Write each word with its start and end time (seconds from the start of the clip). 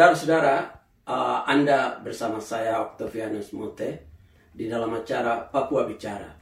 Saudara-saudara, 0.00 0.80
uh, 1.12 1.44
Anda 1.44 2.00
bersama 2.00 2.40
saya 2.40 2.80
Octavianus 2.88 3.52
Mote 3.52 4.08
di 4.48 4.64
dalam 4.64 4.96
acara 4.96 5.44
Papua 5.44 5.84
Bicara. 5.84 6.40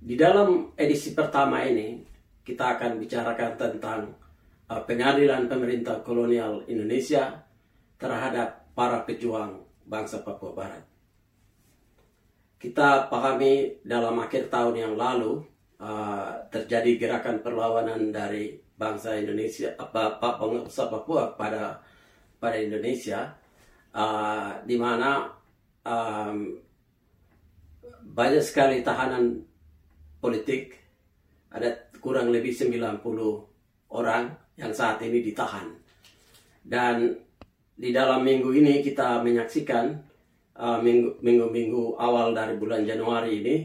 Di 0.00 0.16
dalam 0.16 0.72
edisi 0.72 1.12
pertama 1.12 1.60
ini, 1.68 2.00
kita 2.40 2.80
akan 2.80 2.96
bicarakan 2.96 3.60
tentang 3.60 4.08
uh, 4.72 4.80
pengadilan 4.88 5.52
pemerintah 5.52 6.00
kolonial 6.00 6.64
Indonesia 6.64 7.44
terhadap 8.00 8.72
para 8.72 9.04
pejuang 9.04 9.60
bangsa 9.84 10.24
Papua 10.24 10.56
Barat. 10.56 10.84
Kita 12.56 13.12
pahami 13.12 13.84
dalam 13.84 14.16
akhir 14.16 14.48
tahun 14.48 14.80
yang 14.80 14.94
lalu 14.96 15.44
uh, 15.76 16.40
terjadi 16.48 16.96
gerakan 16.96 17.44
perlawanan 17.44 18.08
dari 18.08 18.56
bangsa 18.80 19.12
Indonesia, 19.20 19.76
apa, 19.76 20.16
bangsa 20.16 20.88
Papua 20.88 21.36
pada 21.36 21.85
pada 22.46 22.62
Indonesia 22.62 23.34
uh, 23.90 24.62
di 24.62 24.78
mana 24.78 25.26
um, 25.82 26.54
banyak 28.06 28.44
sekali 28.46 28.86
tahanan 28.86 29.42
politik 30.22 30.78
ada 31.50 31.90
kurang 31.98 32.30
lebih 32.30 32.54
90 32.54 33.02
orang 33.90 34.30
yang 34.54 34.70
saat 34.70 35.02
ini 35.02 35.26
ditahan. 35.26 35.74
Dan 36.62 37.18
di 37.74 37.90
dalam 37.90 38.22
minggu 38.22 38.54
ini 38.54 38.78
kita 38.78 39.26
menyaksikan 39.26 39.90
uh, 40.54 40.78
minggu-minggu 41.18 41.98
awal 41.98 42.30
dari 42.30 42.54
bulan 42.54 42.86
Januari 42.86 43.42
ini 43.42 43.56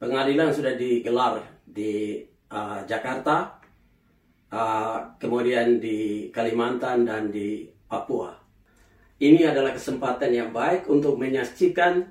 pengadilan 0.00 0.48
sudah 0.48 0.72
digelar 0.80 1.44
di 1.60 2.24
uh, 2.50 2.80
Jakarta 2.88 3.60
uh, 4.50 4.96
kemudian 5.20 5.78
di 5.78 6.28
Kalimantan 6.30 7.06
dan 7.06 7.30
di 7.30 7.73
Papua. 7.86 8.34
Ini 9.22 9.46
adalah 9.46 9.70
kesempatan 9.70 10.34
yang 10.34 10.50
baik 10.50 10.90
untuk 10.90 11.14
menyaksikan 11.16 12.02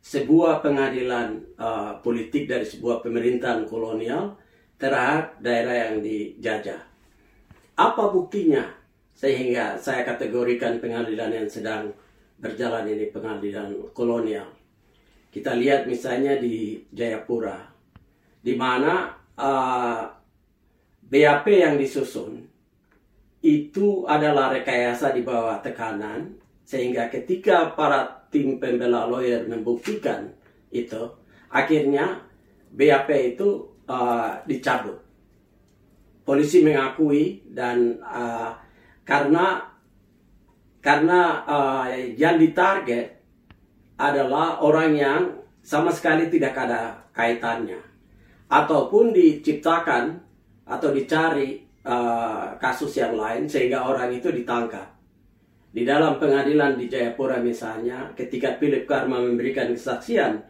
sebuah 0.00 0.64
pengadilan 0.64 1.44
uh, 1.60 2.00
politik 2.00 2.48
dari 2.48 2.64
sebuah 2.64 3.04
pemerintahan 3.04 3.68
kolonial 3.68 4.40
terhadap 4.80 5.36
daerah 5.44 5.92
yang 5.92 6.00
dijajah. 6.00 6.80
Apa 7.76 8.08
buktinya 8.08 8.64
sehingga 9.12 9.76
saya 9.76 10.08
kategorikan 10.08 10.80
pengadilan 10.80 11.44
yang 11.44 11.48
sedang 11.50 11.92
berjalan 12.40 12.88
ini 12.88 13.12
pengadilan 13.12 13.68
kolonial? 13.92 14.48
Kita 15.28 15.52
lihat 15.52 15.84
misalnya 15.84 16.40
di 16.40 16.80
Jayapura, 16.88 17.68
di 18.40 18.56
mana 18.56 19.12
uh, 19.36 20.08
BAP 21.04 21.46
yang 21.52 21.76
disusun 21.76 22.47
itu 23.42 24.02
adalah 24.08 24.50
rekayasa 24.50 25.14
di 25.14 25.22
bawah 25.22 25.62
tekanan 25.62 26.34
sehingga 26.66 27.06
ketika 27.08 27.72
para 27.78 28.28
tim 28.28 28.58
pembela 28.58 29.06
lawyer 29.06 29.46
membuktikan 29.46 30.34
itu 30.68 31.08
akhirnya 31.48 32.28
BAP 32.68 33.08
itu 33.34 33.48
uh, 33.88 34.36
dicabut. 34.44 35.00
Polisi 36.28 36.60
mengakui 36.60 37.40
dan 37.48 37.96
uh, 38.04 38.52
karena 39.08 39.64
karena 40.84 41.20
uh, 41.48 41.88
yang 42.20 42.36
ditarget 42.36 43.16
adalah 43.96 44.60
orang 44.60 44.92
yang 44.92 45.22
sama 45.64 45.88
sekali 45.88 46.28
tidak 46.28 46.52
ada 46.52 47.08
kaitannya. 47.16 47.80
Ataupun 48.48 49.16
diciptakan 49.16 50.20
atau 50.68 50.92
dicari 50.92 51.67
uh, 51.88 52.54
kasus 52.60 52.92
yang 53.00 53.16
lain 53.16 53.48
sehingga 53.48 53.88
orang 53.88 54.12
itu 54.12 54.28
ditangkap. 54.28 54.84
Di 55.72 55.84
dalam 55.84 56.20
pengadilan 56.20 56.76
di 56.76 56.88
Jayapura 56.88 57.40
misalnya, 57.40 58.12
ketika 58.12 58.56
Philip 58.60 58.84
Karma 58.84 59.20
memberikan 59.20 59.72
kesaksian 59.72 60.40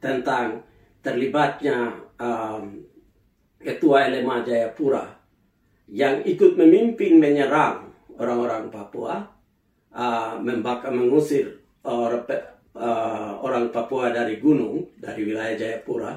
tentang 0.00 0.64
terlibatnya 1.00 1.96
um, 2.20 2.84
ketua 3.60 4.08
LMA 4.08 4.44
Jayapura 4.44 5.04
yang 5.92 6.24
ikut 6.24 6.56
memimpin 6.60 7.16
menyerang 7.16 7.92
orang-orang 8.20 8.68
Papua, 8.68 9.16
uh, 9.96 10.34
membakar 10.40 10.92
mengusir 10.92 11.56
orang, 11.84 12.24
uh, 12.76 13.40
orang 13.40 13.72
Papua 13.72 14.12
dari 14.12 14.36
gunung 14.36 14.92
dari 15.00 15.24
wilayah 15.24 15.56
Jayapura, 15.56 16.12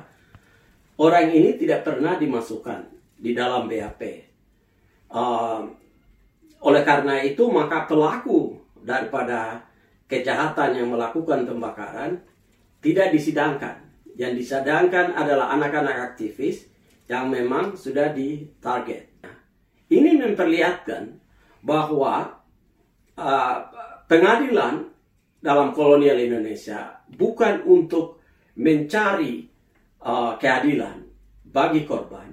orang 0.99 1.31
ini 1.31 1.55
tidak 1.55 1.87
pernah 1.87 2.19
dimasukkan 2.19 2.91
di 3.23 3.31
dalam 3.31 3.71
BAP 3.71 4.32
Uh, 5.13 5.69
oleh 6.65 6.81
karena 6.81 7.21
itu 7.21 7.45
maka 7.53 7.85
pelaku 7.85 8.57
daripada 8.81 9.61
kejahatan 10.09 10.73
yang 10.73 10.89
melakukan 10.89 11.45
pembakaran 11.45 12.17
tidak 12.81 13.13
disidangkan. 13.13 13.79
Yang 14.17 14.45
disidangkan 14.45 15.13
adalah 15.13 15.53
anak-anak 15.53 16.13
aktivis 16.13 16.65
yang 17.05 17.29
memang 17.29 17.77
sudah 17.77 18.09
ditarget. 18.09 19.09
Ini 19.89 20.17
memperlihatkan 20.17 21.13
bahwa 21.61 22.41
uh, 23.17 23.55
pengadilan 24.09 24.89
dalam 25.43 25.75
kolonial 25.75 26.17
Indonesia 26.17 27.03
bukan 27.11 27.67
untuk 27.67 28.23
mencari 28.55 29.43
uh, 30.03 30.39
keadilan 30.39 31.03
bagi 31.43 31.83
korban, 31.83 32.31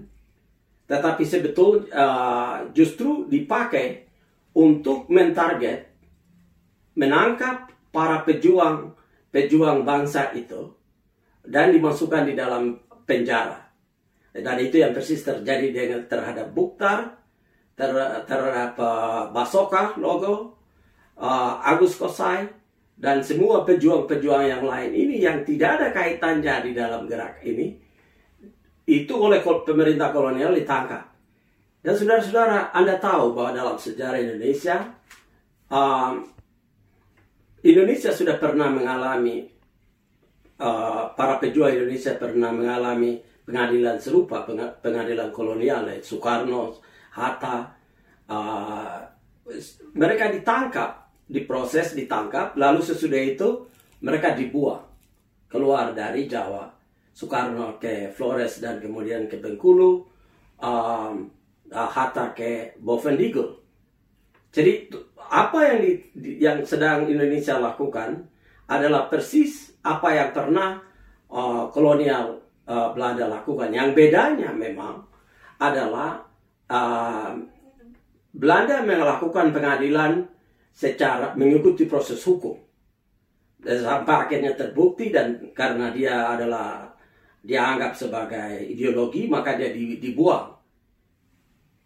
tetapi 0.91 1.23
sebetulnya 1.23 1.87
uh, 1.95 2.57
justru 2.75 3.31
dipakai 3.31 4.11
untuk 4.59 5.07
mentarget 5.07 5.87
menangkap 6.99 7.71
para 7.95 8.27
pejuang 8.27 8.99
pejuang 9.31 9.87
bangsa 9.87 10.35
itu 10.35 10.75
dan 11.47 11.71
dimasukkan 11.71 12.27
di 12.27 12.35
dalam 12.35 12.75
penjara. 13.07 13.71
Dan 14.35 14.59
itu 14.59 14.83
yang 14.83 14.91
persis 14.91 15.23
terjadi 15.23 15.71
dengan 15.71 16.01
terhadap 16.11 16.51
Buktar 16.51 17.19
ter, 17.79 17.91
terhadap 18.27 18.75
uh, 18.79 19.31
Basoka 19.31 19.95
logo 19.95 20.59
uh, 21.19 21.63
Agus 21.63 21.95
Kosai 21.95 22.51
dan 23.01 23.23
semua 23.23 23.63
pejuang-pejuang 23.63 24.45
yang 24.45 24.63
lain 24.67 24.91
ini 24.91 25.23
yang 25.23 25.47
tidak 25.47 25.79
ada 25.79 25.89
kaitannya 25.95 26.55
di 26.67 26.71
dalam 26.75 27.07
gerak 27.07 27.43
ini 27.47 27.90
itu 28.89 29.15
oleh 29.17 29.45
pemerintah 29.45 30.11
kolonial 30.11 30.57
ditangkap. 30.57 31.11
Dan 31.81 31.97
saudara-saudara, 31.97 32.77
Anda 32.77 33.01
tahu 33.01 33.33
bahwa 33.33 33.51
dalam 33.57 33.77
sejarah 33.81 34.21
Indonesia, 34.21 34.85
um, 35.73 36.29
Indonesia 37.65 38.13
sudah 38.13 38.37
pernah 38.37 38.69
mengalami, 38.69 39.49
uh, 40.61 41.13
para 41.17 41.41
pejuang 41.41 41.73
Indonesia 41.73 42.17
pernah 42.21 42.53
mengalami 42.53 43.17
pengadilan 43.49 43.97
serupa, 43.97 44.45
pengadilan 44.85 45.33
kolonial, 45.33 45.89
ya, 45.89 45.97
Soekarno, 46.05 46.77
Hatta, 47.17 47.73
uh, 48.29 49.01
mereka 49.97 50.29
ditangkap, 50.29 51.09
diproses, 51.25 51.97
ditangkap, 51.97 52.61
lalu 52.61 52.85
sesudah 52.85 53.23
itu 53.25 53.49
mereka 54.05 54.37
dibuang 54.37 54.85
keluar 55.49 55.97
dari 55.97 56.29
Jawa 56.29 56.80
Soekarno 57.11 57.77
ke 57.77 58.11
Flores 58.15 58.63
dan 58.63 58.79
kemudian 58.79 59.27
ke 59.27 59.43
Bengkulu, 59.43 60.07
um, 60.63 61.29
uh, 61.71 61.89
Hatta 61.91 62.33
ke 62.33 62.79
Bovendigul. 62.79 63.61
Jadi 64.51 64.91
apa 65.31 65.59
yang 65.71 65.79
di, 65.83 66.31
yang 66.43 66.59
sedang 66.67 67.07
Indonesia 67.07 67.59
lakukan 67.59 68.27
adalah 68.67 69.07
persis 69.07 69.75
apa 69.83 70.11
yang 70.15 70.31
pernah 70.35 70.79
uh, 71.31 71.71
kolonial 71.71 72.39
uh, 72.67 72.91
Belanda 72.95 73.31
lakukan. 73.31 73.71
Yang 73.71 73.95
bedanya 73.95 74.51
memang 74.51 75.07
adalah 75.63 76.23
uh, 76.71 77.35
Belanda 78.31 78.83
melakukan 78.87 79.51
pengadilan 79.51 80.27
secara 80.71 81.35
mengikuti 81.35 81.85
proses 81.91 82.23
hukum 82.23 82.55
dan 83.61 83.77
sampai 83.85 84.15
akhirnya 84.27 84.57
terbukti 84.57 85.13
dan 85.13 85.37
karena 85.53 85.93
dia 85.93 86.33
adalah 86.33 86.89
dianggap 87.41 87.97
sebagai 87.97 88.69
ideologi 88.69 89.27
maka 89.27 89.57
dia 89.57 89.73
dibuang. 89.73 90.53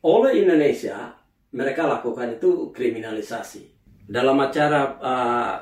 Oleh 0.05 0.43
Indonesia 0.43 1.15
mereka 1.55 1.87
lakukan 1.87 2.35
itu 2.37 2.75
kriminalisasi. 2.75 3.71
Dalam 4.05 4.37
acara 4.43 4.99
uh, 5.01 5.55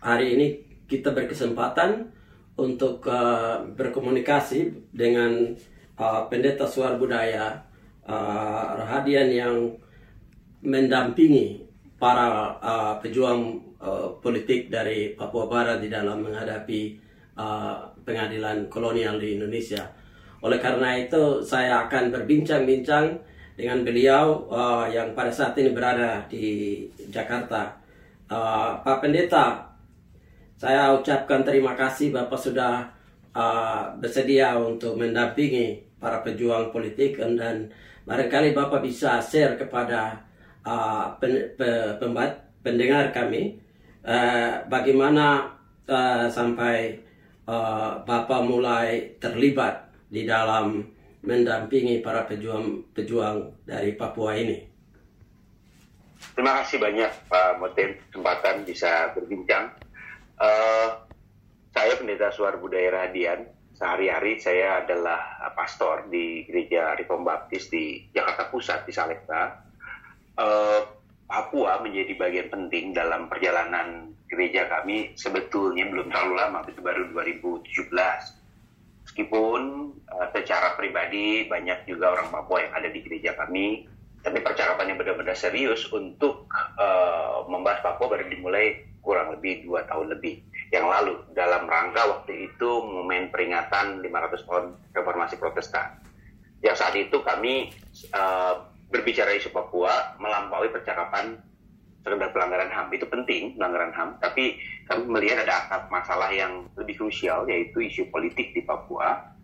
hari 0.00 0.38
ini 0.38 0.46
kita 0.86 1.12
berkesempatan 1.12 2.08
untuk 2.56 3.04
uh, 3.10 3.66
berkomunikasi 3.74 4.90
dengan 4.94 5.52
uh, 5.98 6.24
pendeta 6.30 6.64
suar 6.64 6.96
budaya 6.96 7.66
uh, 8.06 8.78
Rahadian 8.80 9.28
yang 9.28 9.56
mendampingi 10.62 11.66
para 12.00 12.56
uh, 12.62 12.94
pejuang 13.02 13.60
uh, 13.82 14.16
politik 14.24 14.72
dari 14.72 15.12
Papua 15.18 15.50
Barat 15.50 15.84
di 15.84 15.92
dalam 15.92 16.24
menghadapi 16.24 16.96
uh, 17.36 17.89
pengadilan 18.04 18.68
kolonial 18.72 19.20
di 19.20 19.36
Indonesia. 19.36 19.84
Oleh 20.40 20.56
karena 20.56 20.96
itu 20.96 21.44
saya 21.44 21.84
akan 21.84 22.08
berbincang-bincang 22.12 23.20
dengan 23.60 23.84
beliau 23.84 24.48
uh, 24.48 24.88
yang 24.88 25.12
pada 25.12 25.28
saat 25.28 25.52
ini 25.60 25.76
berada 25.76 26.24
di 26.32 26.88
Jakarta. 27.12 27.76
Uh, 28.30 28.80
Pak 28.80 29.04
Pendeta, 29.04 29.68
saya 30.56 30.96
ucapkan 30.96 31.44
terima 31.44 31.76
kasih 31.76 32.08
Bapak 32.08 32.40
sudah 32.40 32.88
uh, 33.36 33.92
bersedia 34.00 34.56
untuk 34.56 34.96
mendampingi 34.96 35.84
para 36.00 36.24
pejuang 36.24 36.72
politik 36.72 37.20
dan 37.20 37.68
barangkali 38.08 38.56
Bapak 38.56 38.80
bisa 38.80 39.20
share 39.20 39.60
kepada 39.60 40.16
uh, 40.64 41.12
pen, 41.20 41.52
pe, 41.56 41.68
pendengar 42.64 43.12
kami 43.12 43.60
uh, 44.04 44.64
bagaimana 44.68 45.52
uh, 45.84 46.24
sampai 46.28 46.96
uh, 47.46 48.02
Bapak 48.04 48.40
mulai 48.44 49.16
terlibat 49.16 49.88
di 50.10 50.26
dalam 50.26 50.84
mendampingi 51.20 52.00
para 52.00 52.24
pejuang-pejuang 52.24 53.68
dari 53.68 53.92
Papua 53.94 54.34
ini. 54.36 54.58
Terima 56.36 56.60
kasih 56.60 56.80
banyak 56.80 57.12
Pak 57.28 57.60
Moten 57.60 57.96
kesempatan 58.08 58.64
bisa 58.64 59.12
berbincang. 59.16 59.72
Uh, 60.40 61.04
saya 61.72 61.96
pendeta 61.96 62.32
suar 62.32 62.56
budaya 62.60 63.04
Radian. 63.04 63.46
Sehari-hari 63.76 64.36
saya 64.36 64.84
adalah 64.84 65.40
pastor 65.56 66.12
di 66.12 66.44
gereja 66.44 66.92
Reform 67.00 67.24
Baptis 67.24 67.72
di 67.72 68.04
Jakarta 68.12 68.52
Pusat 68.52 68.80
di 68.84 68.92
Salekta. 68.92 69.42
Uh, 70.36 70.84
Papua 71.24 71.80
menjadi 71.80 72.12
bagian 72.18 72.48
penting 72.52 72.92
dalam 72.92 73.30
perjalanan 73.30 74.12
gereja 74.30 74.70
kami 74.70 75.18
sebetulnya 75.18 75.90
belum 75.90 76.08
terlalu 76.08 76.34
lama, 76.38 76.62
itu 76.70 76.80
baru 76.80 77.10
2017. 77.10 77.90
Meskipun 79.10 79.60
uh, 80.06 80.26
secara 80.30 80.78
pribadi 80.78 81.50
banyak 81.50 81.90
juga 81.90 82.14
orang 82.14 82.30
Papua 82.30 82.62
yang 82.62 82.72
ada 82.78 82.88
di 82.88 83.02
gereja 83.02 83.34
kami, 83.34 83.90
tapi 84.22 84.38
percakapannya 84.38 84.94
benar-benar 84.94 85.34
serius 85.34 85.90
untuk 85.90 86.46
uh, 86.78 87.42
membahas 87.50 87.82
Papua 87.82 88.14
baru 88.14 88.30
dimulai 88.30 88.86
kurang 89.02 89.34
lebih 89.34 89.66
dua 89.66 89.82
tahun 89.88 90.12
lebih 90.14 90.44
yang 90.70 90.86
lalu 90.86 91.18
dalam 91.34 91.66
rangka 91.66 92.06
waktu 92.06 92.52
itu 92.52 92.70
momen 92.86 93.32
peringatan 93.34 94.04
500 94.04 94.46
tahun 94.46 94.64
reformasi 94.94 95.34
Protestan. 95.40 95.98
Yang 96.62 96.76
saat 96.78 96.94
itu 96.94 97.18
kami 97.24 97.74
uh, 98.14 98.70
berbicara 98.92 99.34
isu 99.34 99.50
Papua 99.50 100.14
melampaui 100.22 100.70
percakapan 100.70 101.40
sekedar 102.00 102.32
pelanggaran 102.32 102.72
HAM 102.72 102.88
itu 102.96 103.04
penting 103.04 103.60
pelanggaran 103.60 103.92
HAM, 103.92 104.16
tapi 104.24 104.56
kami 104.88 105.02
melihat 105.06 105.44
ada 105.44 105.66
akar 105.66 105.80
masalah 105.92 106.32
yang 106.32 106.66
lebih 106.74 106.96
krusial 106.96 107.44
yaitu 107.44 107.84
isu 107.84 108.08
politik 108.08 108.56
di 108.56 108.64
Papua 108.64 109.36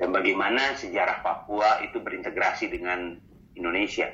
dan 0.00 0.10
bagaimana 0.10 0.74
sejarah 0.74 1.20
Papua 1.20 1.84
itu 1.84 2.00
berintegrasi 2.00 2.72
dengan 2.72 3.20
Indonesia. 3.54 4.08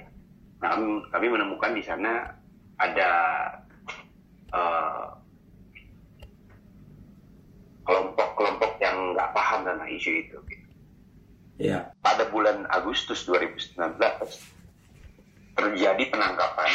Nah, 0.58 0.74
kami, 1.12 1.26
menemukan 1.30 1.72
di 1.76 1.84
sana 1.84 2.34
ada 2.76 3.10
kelompok-kelompok 7.86 8.72
uh, 8.76 8.80
yang 8.82 8.96
nggak 9.14 9.30
paham 9.30 9.60
tentang 9.62 9.90
isu 9.94 10.10
itu. 10.26 10.38
Ya. 11.56 11.94
Pada 12.04 12.28
bulan 12.28 12.68
Agustus 12.68 13.24
2019 13.24 13.78
terjadi 15.56 16.04
penangkapan 16.12 16.70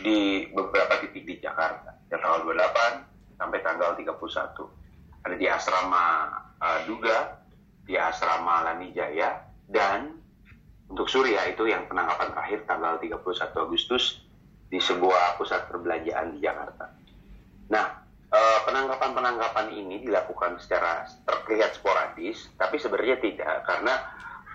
di 0.00 0.48
beberapa 0.52 1.00
titik 1.04 1.24
di 1.28 1.34
Jakarta, 1.40 1.96
dari 2.08 2.20
tanggal 2.20 2.44
28 2.48 3.40
sampai 3.40 3.58
tanggal 3.64 3.90
31. 3.96 5.24
Ada 5.24 5.36
di 5.36 5.46
asrama 5.48 6.04
uh, 6.56 6.80
Duga, 6.88 7.40
di 7.84 7.94
asrama 7.96 8.64
Lani 8.64 8.92
Jaya, 8.96 9.44
dan 9.68 10.20
untuk 10.90 11.06
Surya 11.06 11.46
itu 11.46 11.70
yang 11.70 11.86
penangkapan 11.86 12.34
terakhir 12.34 12.66
tanggal 12.66 12.98
31 12.98 13.22
Agustus 13.62 14.26
di 14.66 14.82
sebuah 14.82 15.38
pusat 15.38 15.70
perbelanjaan 15.70 16.34
di 16.34 16.38
Jakarta. 16.42 16.90
Nah, 17.70 17.86
eh, 18.30 18.58
penangkapan-penangkapan 18.66 19.70
ini 19.70 20.02
dilakukan 20.02 20.58
secara 20.58 21.06
terlihat 21.26 21.78
sporadis, 21.78 22.50
tapi 22.58 22.82
sebenarnya 22.82 23.22
tidak 23.22 23.66
karena 23.66 23.94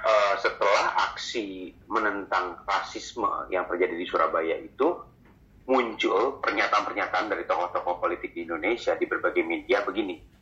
eh, 0.04 0.36
setelah 0.44 1.12
aksi 1.12 1.72
menentang 1.88 2.60
rasisme 2.68 3.48
yang 3.48 3.64
terjadi 3.72 3.96
di 3.96 4.04
Surabaya 4.08 4.60
itu 4.60 5.00
muncul 5.66 6.40
pernyataan-pernyataan 6.46 7.26
dari 7.30 7.44
tokoh-tokoh 7.50 7.98
politik 7.98 8.38
di 8.38 8.46
Indonesia 8.46 8.94
di 8.94 9.06
berbagai 9.10 9.42
media 9.42 9.82
begini 9.82 10.36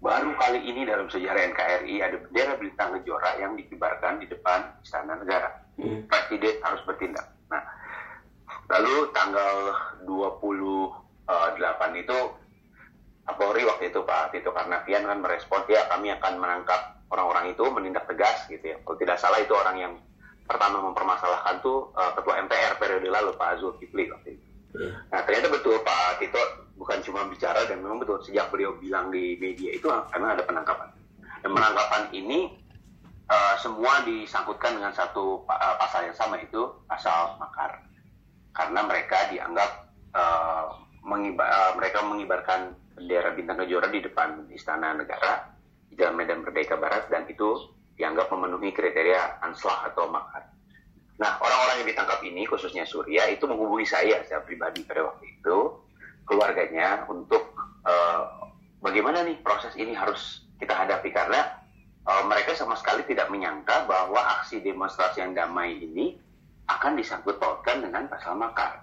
Baru 0.00 0.32
kali 0.40 0.64
ini 0.64 0.88
dalam 0.88 1.12
sejarah 1.12 1.52
NKRI 1.52 2.00
ada 2.00 2.16
bendera 2.16 2.56
bintang 2.56 2.96
kejora 2.96 3.36
yang 3.36 3.52
dikibarkan 3.52 4.16
di 4.24 4.32
depan 4.32 4.80
Istana 4.80 5.20
Negara. 5.20 5.52
Hmm. 5.76 6.08
Presiden 6.08 6.56
harus 6.64 6.80
bertindak. 6.88 7.28
Nah, 7.52 7.60
lalu 8.72 9.12
tanggal 9.12 9.76
28 10.08 12.00
itu 12.00 12.18
Kapolri 13.28 13.62
waktu 13.68 13.92
itu 13.92 14.00
Pak 14.00 14.32
Tito 14.32 14.50
Karnavian 14.56 15.04
kan 15.04 15.20
merespon 15.20 15.62
ya 15.68 15.84
kami 15.92 16.10
akan 16.16 16.40
menangkap 16.40 17.04
orang-orang 17.12 17.52
itu 17.52 17.62
menindak 17.68 18.08
tegas 18.08 18.48
gitu 18.48 18.72
ya. 18.72 18.80
Kalau 18.80 18.96
tidak 18.96 19.20
salah 19.20 19.38
itu 19.44 19.52
orang 19.52 19.76
yang 19.76 19.94
pertama 20.48 20.80
mempermasalahkan 20.80 21.60
tuh 21.60 21.92
uh, 21.92 22.16
Ketua 22.16 22.40
MPR 22.48 22.80
periode 22.80 23.06
lalu 23.06 23.36
Pak 23.36 23.60
Zulkifli 23.60 24.08
waktu 24.08 24.40
itu. 24.40 24.49
Nah 25.10 25.20
ternyata 25.26 25.50
betul 25.50 25.82
Pak 25.82 26.22
Tito 26.22 26.70
bukan 26.78 26.98
cuma 27.04 27.26
bicara 27.28 27.66
dan 27.66 27.82
memang 27.82 28.00
betul 28.00 28.22
sejak 28.24 28.48
beliau 28.48 28.78
bilang 28.78 29.12
di 29.12 29.36
media 29.36 29.74
itu 29.76 29.86
karena 29.86 30.32
ada 30.32 30.42
penangkapan 30.48 30.88
dan 31.40 31.50
penangkapan 31.52 32.02
ini 32.12 32.56
uh, 33.28 33.54
semua 33.60 34.04
disangkutkan 34.04 34.76
dengan 34.76 34.92
satu 34.92 35.44
uh, 35.44 35.74
pasal 35.80 36.08
yang 36.08 36.16
sama 36.16 36.40
itu 36.40 36.68
pasal 36.84 37.36
makar 37.40 37.80
karena 38.52 38.80
mereka 38.84 39.18
dianggap 39.32 39.70
uh, 40.12 40.76
mengibar, 41.04 41.48
uh, 41.48 41.72
mereka 41.80 41.98
mengibarkan 42.04 42.60
bendera 42.92 43.32
bintang 43.32 43.58
kejora 43.64 43.88
di 43.88 44.00
depan 44.04 44.44
istana 44.52 44.92
negara 44.92 45.48
di 45.88 45.96
Jalan 45.96 46.16
Medan 46.20 46.44
Merdeka 46.44 46.76
Barat 46.76 47.08
dan 47.08 47.24
itu 47.28 47.72
dianggap 47.96 48.28
memenuhi 48.32 48.72
kriteria 48.72 49.40
anslah 49.44 49.92
atau 49.92 50.08
makar. 50.08 50.48
Nah, 51.20 51.36
orang-orang 51.36 51.84
yang 51.84 51.88
ditangkap 51.92 52.20
ini, 52.24 52.48
khususnya 52.48 52.88
Surya, 52.88 53.28
itu 53.28 53.44
menghubungi 53.44 53.84
saya 53.84 54.24
secara 54.24 54.40
pribadi 54.40 54.80
pada 54.88 55.04
waktu 55.04 55.36
itu 55.36 55.76
keluarganya 56.24 57.04
untuk 57.12 57.52
uh, 57.84 58.48
bagaimana 58.80 59.20
nih 59.28 59.36
proses 59.44 59.76
ini 59.76 59.92
harus 59.92 60.48
kita 60.56 60.72
hadapi 60.72 61.12
karena 61.12 61.60
uh, 62.08 62.24
mereka 62.24 62.56
sama 62.56 62.72
sekali 62.80 63.04
tidak 63.04 63.28
menyangka 63.28 63.84
bahwa 63.84 64.16
aksi 64.40 64.64
demonstrasi 64.64 65.20
yang 65.20 65.36
damai 65.36 65.76
ini 65.76 66.16
akan 66.72 66.96
disangkut 66.96 67.36
pautkan 67.36 67.84
dengan 67.84 68.08
pasal 68.08 68.40
makar. 68.40 68.80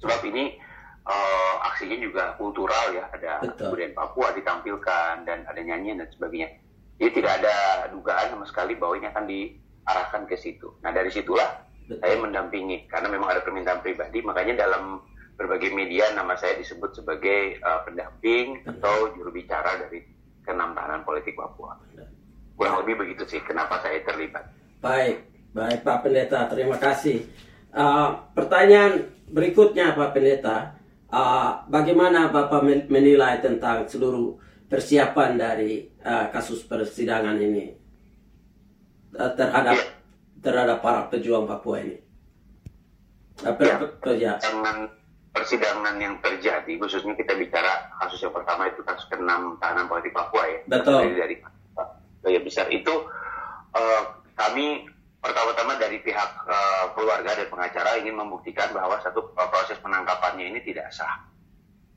Sebab 0.00 0.24
ini 0.24 0.56
uh, 1.04 1.68
aksinya 1.68 2.00
juga 2.00 2.32
kultural 2.40 2.96
ya, 2.96 3.12
ada 3.12 3.44
Betul. 3.44 3.76
kemudian 3.76 3.92
Papua 3.92 4.32
ditampilkan 4.32 5.28
dan 5.28 5.44
ada 5.44 5.60
nyanyian 5.60 6.00
dan 6.00 6.08
sebagainya. 6.08 6.48
Jadi 6.96 7.10
tidak 7.20 7.44
ada 7.44 7.56
dugaan 7.92 8.32
sama 8.32 8.46
sekali 8.48 8.72
bahwa 8.78 8.94
ini 8.96 9.06
akan 9.12 9.24
diarahkan 9.28 10.22
ke 10.30 10.36
situ. 10.38 10.72
Nah 10.80 10.94
dari 10.94 11.10
situlah 11.10 11.73
Betul. 11.84 12.00
saya 12.00 12.16
mendampingi 12.16 12.88
karena 12.88 13.12
memang 13.12 13.28
ada 13.28 13.44
permintaan 13.44 13.84
pribadi, 13.84 14.24
makanya 14.24 14.64
dalam 14.64 15.04
berbagai 15.36 15.68
media 15.68 16.08
nama 16.16 16.32
saya 16.32 16.56
disebut 16.56 16.96
sebagai 16.96 17.60
uh, 17.60 17.84
pendamping 17.84 18.64
atau 18.64 19.12
juru 19.12 19.28
bicara 19.34 19.76
dari 19.76 20.00
keenam 20.40 20.72
tahanan 20.72 21.04
politik 21.04 21.36
Papua. 21.36 21.76
Kurang 22.54 22.80
lebih 22.86 23.04
begitu 23.04 23.26
sih 23.28 23.40
kenapa 23.44 23.82
saya 23.84 24.00
terlibat. 24.06 24.48
Baik, 24.80 25.28
baik 25.52 25.84
Pak 25.84 25.98
Pendeta, 26.06 26.48
terima 26.48 26.80
kasih. 26.80 27.26
Uh, 27.74 28.16
pertanyaan 28.32 29.10
berikutnya 29.28 29.92
Pak 29.92 30.16
Pendeta, 30.16 30.78
uh, 31.12 31.66
bagaimana 31.66 32.32
Bapak 32.32 32.64
menilai 32.88 33.44
tentang 33.44 33.84
seluruh 33.90 34.40
persiapan 34.70 35.36
dari 35.36 35.84
uh, 36.00 36.32
kasus 36.32 36.64
persidangan 36.64 37.36
ini 37.36 37.74
uh, 39.18 39.32
terhadap 39.36 39.76
ya. 39.76 39.93
Terhadap 40.44 40.84
para 40.84 41.08
pejuang 41.08 41.48
Papua 41.48 41.80
ini? 41.80 41.96
Per, 43.40 43.66
ya. 44.14 44.36
ya 44.38 44.38
persidangan 45.34 45.98
yang 45.98 46.14
terjadi, 46.22 46.78
khususnya 46.78 47.18
kita 47.18 47.34
bicara 47.34 47.90
kasus 47.98 48.22
yang 48.22 48.30
pertama 48.30 48.70
itu 48.70 48.86
kasus 48.86 49.02
ke-6 49.10 49.58
tahanan 49.58 49.90
politik 49.90 50.14
Papua 50.14 50.46
ya. 50.46 50.60
Betul. 50.70 51.10
Dari, 51.18 51.36
dari 52.22 52.38
besar 52.38 52.70
itu 52.70 52.94
uh, 53.74 54.02
kami 54.38 54.86
pertama-tama 55.18 55.74
dari 55.74 55.98
pihak 55.98 56.30
uh, 56.46 56.94
keluarga 56.94 57.34
dan 57.34 57.50
pengacara 57.50 57.98
ingin 57.98 58.14
membuktikan 58.14 58.70
bahwa 58.70 58.94
satu 59.02 59.34
uh, 59.34 59.48
proses 59.50 59.76
penangkapannya 59.82 60.54
ini 60.54 60.62
tidak 60.62 60.86
sah. 60.94 61.26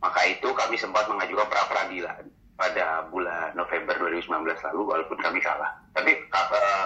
Maka 0.02 0.26
itu 0.26 0.50
kami 0.58 0.74
sempat 0.74 1.06
mengajukan 1.06 1.46
pra 1.46 1.70
peradilan 1.70 2.26
pada 2.58 3.06
bulan 3.14 3.54
November 3.54 3.94
2019 4.02 4.34
lalu 4.74 4.82
walaupun 4.82 5.18
kami 5.22 5.38
kalah. 5.46 5.78
Tapi 5.94 6.26
uh, 6.34 6.86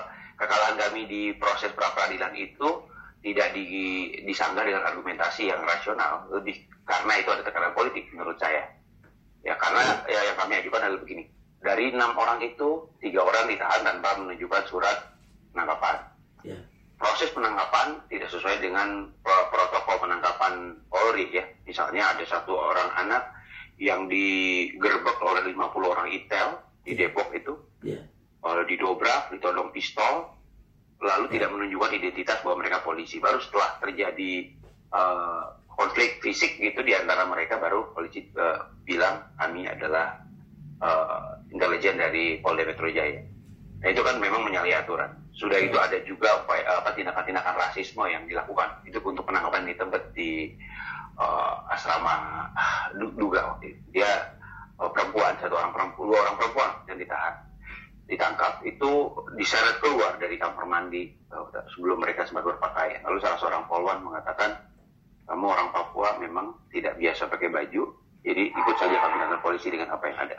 kekalahan 0.52 0.76
kami 0.76 1.02
di 1.08 1.22
proses 1.40 1.72
pra 1.72 1.96
peradilan 1.96 2.36
itu 2.36 2.84
tidak 3.24 3.56
di, 3.56 3.64
disanggah 4.28 4.68
dengan 4.68 4.84
argumentasi 4.84 5.48
yang 5.48 5.64
rasional 5.64 6.28
lebih 6.28 6.60
karena 6.84 7.24
itu 7.24 7.32
ada 7.32 7.48
tekanan 7.48 7.72
politik 7.72 8.12
menurut 8.12 8.36
saya 8.36 8.68
ya 9.48 9.56
karena 9.56 10.04
ya, 10.12 10.20
yang 10.28 10.36
kami 10.36 10.60
ajukan 10.60 10.84
adalah 10.84 11.00
begini 11.08 11.24
dari 11.64 11.96
enam 11.96 12.20
orang 12.20 12.44
itu 12.44 12.84
tiga 13.00 13.24
orang 13.24 13.48
ditahan 13.48 13.88
tanpa 13.88 14.20
menunjukkan 14.20 14.64
surat 14.68 14.98
penangkapan 15.56 15.96
ya. 16.44 16.60
proses 17.00 17.32
penangkapan 17.32 17.88
tidak 18.12 18.28
sesuai 18.28 18.60
dengan 18.60 19.08
protokol 19.24 20.04
penangkapan 20.04 20.76
Polri 20.92 21.28
ya. 21.34 21.46
Misalnya 21.68 22.16
ada 22.16 22.24
satu 22.24 22.56
orang 22.56 22.90
anak 22.96 23.24
yang 23.82 24.08
digerebek 24.08 25.18
oleh 25.20 25.52
50 25.52 25.60
orang 25.92 26.08
itel 26.14 26.62
di 26.86 26.94
Depok 26.96 27.34
itu, 27.36 27.54
yeah. 27.84 28.02
Iya. 28.42 28.64
didobrak, 28.70 29.34
ditodong 29.34 29.74
pistol, 29.76 30.41
lalu 31.02 31.26
yeah. 31.28 31.34
tidak 31.38 31.50
menunjukkan 31.58 31.92
identitas 31.98 32.38
bahwa 32.46 32.62
mereka 32.62 32.86
polisi. 32.86 33.18
Baru 33.18 33.42
setelah 33.42 33.82
terjadi 33.82 34.32
uh, 34.94 35.58
konflik 35.74 36.22
fisik 36.22 36.62
gitu 36.62 36.86
di 36.86 36.94
antara 36.94 37.26
mereka, 37.26 37.58
baru 37.58 37.90
polisi 37.92 38.30
uh, 38.38 38.70
bilang 38.86 39.26
kami 39.42 39.66
adalah 39.66 40.22
uh, 40.80 41.42
intelijen 41.50 41.98
dari 41.98 42.38
Polda 42.40 42.64
Metro 42.64 42.86
Jaya. 42.88 43.26
Nah 43.82 43.90
itu 43.90 44.02
kan 44.06 44.22
memang 44.22 44.46
menyalahi 44.46 44.78
aturan. 44.78 45.10
Sudah 45.34 45.58
itu 45.58 45.74
ada 45.82 45.98
juga 46.06 46.46
apa 46.46 46.94
tindakan-tindakan 46.94 47.56
rasisme 47.58 48.06
yang 48.06 48.30
dilakukan. 48.30 48.86
Itu 48.86 49.02
untuk 49.02 49.26
penangkapan 49.26 49.66
di 49.66 49.74
tempat 49.74 50.04
di 50.14 50.32
uh, 51.18 51.66
asrama 51.74 52.46
uh, 52.54 52.94
Duga 53.18 53.58
waktu 53.58 53.74
itu. 53.74 53.82
Dia 53.98 54.38
uh, 54.78 54.92
perempuan, 54.94 55.34
satu 55.42 55.58
orang 55.58 55.74
perempuan, 55.74 56.06
dua 56.14 56.20
orang 56.30 56.36
perempuan 56.38 56.70
yang 56.86 56.98
ditahan. 57.02 57.36
Ditangkap 58.12 58.60
itu 58.68 58.92
diseret 59.40 59.80
keluar 59.80 60.20
dari 60.20 60.36
kamar 60.36 60.68
mandi 60.68 61.08
uh, 61.32 61.48
sebelum 61.72 62.04
mereka 62.04 62.28
sempat 62.28 62.44
berpakaian. 62.44 63.00
Lalu 63.08 63.24
salah 63.24 63.40
seorang 63.40 63.64
polwan 63.72 64.04
mengatakan, 64.04 64.60
kamu 65.24 65.48
orang 65.48 65.72
Papua 65.72 66.20
memang 66.20 66.52
tidak 66.76 67.00
biasa 67.00 67.32
pakai 67.32 67.48
baju, 67.48 67.88
jadi 68.20 68.44
ikut 68.52 68.76
saja 68.76 69.00
kami 69.00 69.16
dengan 69.16 69.40
polisi 69.40 69.72
dengan 69.72 69.96
apa 69.96 70.12
yang 70.12 70.20
ada. 70.28 70.38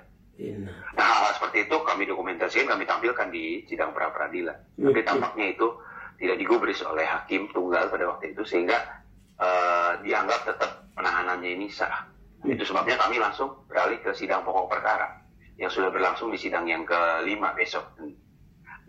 Nah, 0.92 1.06
hal, 1.06 1.20
hal 1.24 1.32
seperti 1.40 1.64
itu 1.64 1.76
kami 1.80 2.04
dokumentasikan, 2.04 2.76
kami 2.76 2.84
tampilkan 2.84 3.32
di 3.32 3.64
sidang 3.64 3.96
pra 3.96 4.12
peradilan. 4.12 4.58
Tapi 4.76 5.00
tampaknya 5.08 5.56
itu 5.56 5.72
tidak 6.20 6.36
digubris 6.44 6.84
oleh 6.84 7.08
hakim 7.08 7.48
tunggal 7.56 7.88
pada 7.88 8.04
waktu 8.04 8.36
itu 8.36 8.44
sehingga 8.44 9.00
uh, 9.40 9.96
dianggap 10.04 10.44
tetap 10.44 10.92
penahanannya 10.92 11.56
ini 11.56 11.72
sah. 11.72 12.04
Hmm. 12.44 12.52
Itu 12.52 12.68
sebabnya 12.68 13.00
kami 13.00 13.16
langsung 13.16 13.64
beralih 13.64 13.96
ke 14.04 14.12
sidang 14.12 14.44
pokok 14.44 14.76
perkara 14.76 15.21
yang 15.60 15.70
sudah 15.72 15.92
berlangsung 15.92 16.32
di 16.32 16.38
sidang 16.40 16.64
yang 16.64 16.82
kelima 16.88 17.52
besok. 17.52 17.84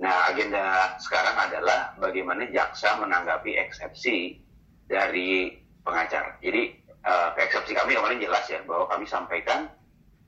Nah, 0.01 0.31
agenda 0.31 0.97
sekarang 0.97 1.37
adalah 1.37 1.93
bagaimana 2.01 2.49
jaksa 2.49 2.97
menanggapi 2.97 3.55
eksepsi 3.55 4.41
dari 4.89 5.53
pengacara. 5.85 6.39
Jadi, 6.41 6.73
uh, 7.05 7.35
eksepsi 7.37 7.77
kami 7.77 7.93
kemarin 7.93 8.19
jelas 8.23 8.45
ya 8.49 8.63
bahwa 8.65 8.89
kami 8.89 9.05
sampaikan 9.05 9.69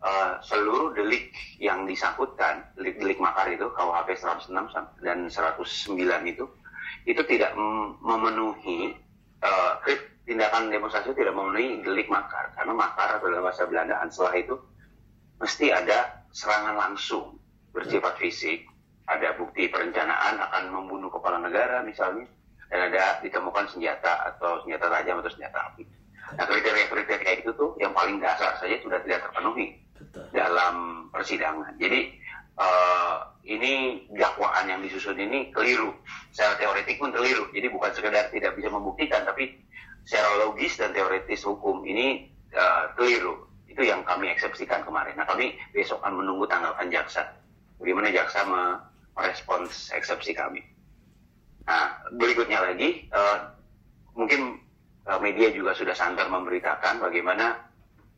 uh, 0.06 0.38
seluruh 0.46 0.94
delik 0.94 1.34
yang 1.58 1.90
disangkutkan, 1.90 2.62
delik, 2.78 3.02
delik 3.02 3.20
makar 3.20 3.50
itu, 3.50 3.66
KUHP 3.74 4.16
106 4.16 4.54
dan 5.02 5.28
109 5.28 5.98
itu, 6.30 6.46
itu 7.10 7.22
tidak 7.26 7.52
memenuhi, 8.06 8.94
uh, 9.42 9.82
tindakan 10.30 10.70
demonstrasi 10.70 11.14
tidak 11.18 11.34
memenuhi 11.34 11.82
delik 11.82 12.08
makar. 12.08 12.54
Karena 12.54 12.74
makar 12.78 13.18
atau 13.18 13.34
dalam 13.34 13.44
bahasa 13.44 13.66
Belanda, 13.66 13.98
setelah 14.14 14.36
itu, 14.38 14.56
mesti 15.42 15.74
ada 15.74 16.25
serangan 16.36 16.76
langsung 16.76 17.40
bersifat 17.72 18.20
fisik, 18.20 18.68
ada 19.08 19.40
bukti 19.40 19.72
perencanaan 19.72 20.36
akan 20.36 20.64
membunuh 20.76 21.08
kepala 21.08 21.40
negara 21.40 21.80
misalnya, 21.88 22.28
dan 22.68 22.92
ada 22.92 23.24
ditemukan 23.24 23.72
senjata 23.72 24.36
atau 24.36 24.60
senjata 24.68 24.92
tajam 24.92 25.24
atau 25.24 25.32
senjata 25.32 25.72
api. 25.72 25.84
Nah 26.36 26.44
kriteria-kriteria 26.44 27.46
itu 27.46 27.56
tuh 27.56 27.78
yang 27.80 27.96
paling 27.96 28.20
dasar 28.20 28.58
saja 28.60 28.76
sudah 28.84 29.00
tidak 29.08 29.24
terpenuhi 29.30 29.80
dalam 30.34 31.08
persidangan. 31.14 31.78
Jadi 31.80 32.18
uh, 32.58 33.30
ini 33.46 34.04
dakwaan 34.12 34.68
yang 34.68 34.82
disusun 34.82 35.16
ini 35.22 35.54
keliru. 35.54 35.94
Secara 36.34 36.58
teoretik 36.60 36.98
pun 36.98 37.14
keliru. 37.14 37.48
Jadi 37.54 37.68
bukan 37.70 37.92
sekedar 37.94 38.34
tidak 38.34 38.58
bisa 38.58 38.74
membuktikan, 38.74 39.22
tapi 39.24 39.54
secara 40.04 40.50
logis 40.50 40.76
dan 40.82 40.92
teoritis 40.92 41.46
hukum 41.46 41.86
ini 41.86 42.34
uh, 42.58 42.92
keliru. 42.98 43.46
Itu 43.76 43.84
yang 43.84 44.08
kami 44.08 44.32
eksepsikan 44.32 44.88
kemarin. 44.88 45.20
Nah 45.20 45.28
kami 45.28 45.60
besok 45.76 46.00
akan 46.00 46.24
menunggu 46.24 46.48
tanggapan 46.48 46.88
jaksa. 46.88 47.28
Bagaimana 47.76 48.08
jaksa 48.16 48.48
merespons 48.48 49.92
eksepsi 49.92 50.32
kami. 50.32 50.64
Nah 51.68 52.00
berikutnya 52.16 52.64
lagi, 52.64 53.12
uh, 53.12 53.52
mungkin 54.16 54.64
media 55.20 55.54
juga 55.54 55.76
sudah 55.78 55.94
santer 55.94 56.26
memberitakan 56.32 56.98
bagaimana 56.98 57.62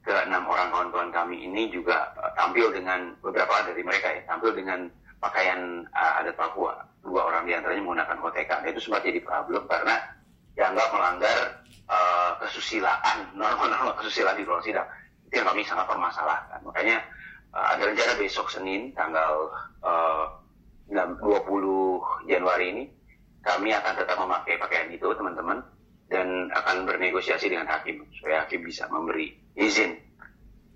ke 0.08 0.16
enam 0.24 0.48
orang 0.48 0.72
kawan-kawan 0.72 1.12
kami 1.12 1.44
ini 1.44 1.68
juga 1.68 2.16
uh, 2.16 2.32
tampil 2.40 2.72
dengan 2.72 3.12
beberapa 3.20 3.68
dari 3.68 3.84
mereka 3.84 4.08
ya 4.08 4.24
tampil 4.24 4.56
dengan 4.56 4.88
pakaian 5.20 5.84
uh, 5.92 6.20
adat 6.24 6.40
Papua 6.40 6.80
dua 7.04 7.28
orang 7.28 7.44
di 7.44 7.52
antaranya 7.52 7.84
menggunakan 7.84 8.18
koteka 8.24 8.64
nah, 8.64 8.72
itu 8.72 8.80
sempat 8.80 9.04
jadi 9.04 9.20
problem 9.20 9.68
karena 9.68 10.00
dianggap 10.56 10.88
melanggar 10.96 11.38
uh, 11.92 12.40
kesusilaan 12.40 13.18
norma-norma 13.40 14.00
kesusilaan 14.00 14.40
di 14.40 14.48
ruang 14.48 14.64
sidang 14.64 14.88
itu 15.28 15.34
yang 15.44 15.48
kami 15.48 15.62
sangat 15.68 15.86
permasalahkan 15.86 16.60
makanya 16.64 17.04
uh, 17.52 17.76
ada 17.76 17.84
rencana 17.88 18.14
besok 18.16 18.48
Senin 18.48 18.96
tanggal 18.96 19.52
uh, 19.84 20.26
20 20.88 21.20
Januari 22.32 22.66
ini 22.72 22.84
kami 23.44 23.76
akan 23.76 23.94
tetap 23.96 24.18
memakai 24.20 24.56
pakaian 24.60 24.88
itu 24.92 25.08
teman-teman 25.16 25.60
dan 26.08 26.48
akan 26.56 26.88
bernegosiasi 26.88 27.52
dengan 27.52 27.68
hakim 27.68 28.08
supaya 28.16 28.48
hakim 28.48 28.64
bisa 28.64 28.88
memberi 28.88 29.36
izin 29.60 30.00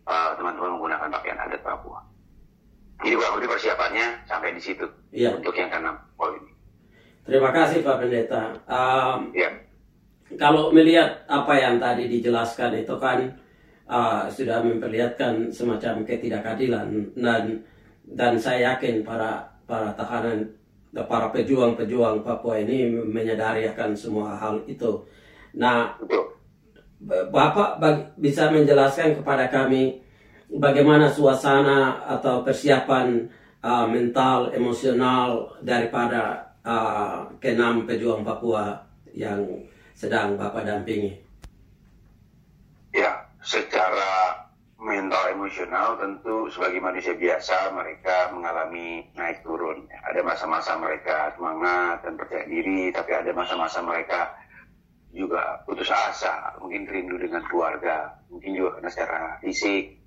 uh, 0.08 0.36
teman-teman 0.36 0.72
uh, 0.72 0.74
menggunakan 0.76 1.08
pakaian 1.08 1.40
adat 1.40 1.64
Papua. 1.64 2.04
Jadi 3.02 3.18
kurang 3.18 3.36
lebih 3.42 3.50
persiapannya 3.58 4.06
sampai 4.30 4.54
di 4.54 4.62
situ 4.62 4.86
ya. 5.10 5.34
untuk 5.34 5.56
yang 5.58 5.72
keenam 5.74 5.98
poin 6.14 6.38
ini. 6.38 6.54
Terima 7.26 7.50
kasih 7.50 7.82
Pak 7.82 7.98
Pendeta. 7.98 8.44
Um, 8.70 9.34
ya. 9.34 9.50
Kalau 10.38 10.72
melihat 10.72 11.28
apa 11.28 11.54
yang 11.60 11.76
tadi 11.82 12.08
dijelaskan 12.08 12.86
itu 12.86 12.96
kan 13.02 13.36
uh, 13.88 14.30
sudah 14.30 14.62
memperlihatkan 14.62 15.50
semacam 15.50 16.06
ketidakadilan 16.06 17.16
dan 17.18 17.62
dan 18.12 18.34
saya 18.36 18.76
yakin 18.76 19.06
para 19.06 19.46
para 19.64 19.96
tahanan 19.96 20.52
para 20.92 21.32
pejuang-pejuang 21.32 22.20
Papua 22.20 22.60
ini 22.60 22.92
menyadari 22.92 23.64
akan 23.72 23.96
semua 23.96 24.36
hal 24.36 24.60
itu. 24.68 25.08
Nah, 25.56 25.96
Bapak 27.32 27.82
bisa 28.20 28.52
menjelaskan 28.54 29.18
kepada 29.18 29.50
kami 29.50 30.04
bagaimana 30.52 31.10
suasana 31.10 32.06
atau 32.06 32.46
persiapan 32.46 33.26
uh, 33.64 33.88
mental, 33.88 34.54
emosional 34.54 35.56
daripada 35.64 36.52
uh, 36.62 37.26
kenam 37.42 37.88
pejuang 37.88 38.22
Papua 38.22 38.78
yang 39.16 39.66
sedang 39.96 40.38
Bapak 40.38 40.68
dampingi? 40.68 41.31
Secara 43.42 44.38
mental 44.82 45.38
emosional 45.38 45.98
tentu 46.02 46.50
sebagai 46.50 46.82
manusia 46.82 47.14
biasa 47.14 47.70
mereka 47.74 48.34
mengalami 48.34 49.06
naik 49.14 49.46
turun. 49.46 49.86
Ada 49.90 50.26
masa-masa 50.26 50.74
mereka 50.82 51.34
semangat 51.38 52.02
dan 52.02 52.18
percaya 52.18 52.46
diri, 52.50 52.90
tapi 52.90 53.14
ada 53.14 53.30
masa-masa 53.34 53.86
mereka 53.86 54.34
juga 55.14 55.62
putus 55.68 55.92
asa, 55.92 56.58
mungkin 56.58 56.88
rindu 56.88 57.20
dengan 57.22 57.46
keluarga, 57.46 58.16
mungkin 58.32 58.58
juga 58.58 58.80
karena 58.80 58.90
secara 58.90 59.20
fisik 59.44 60.00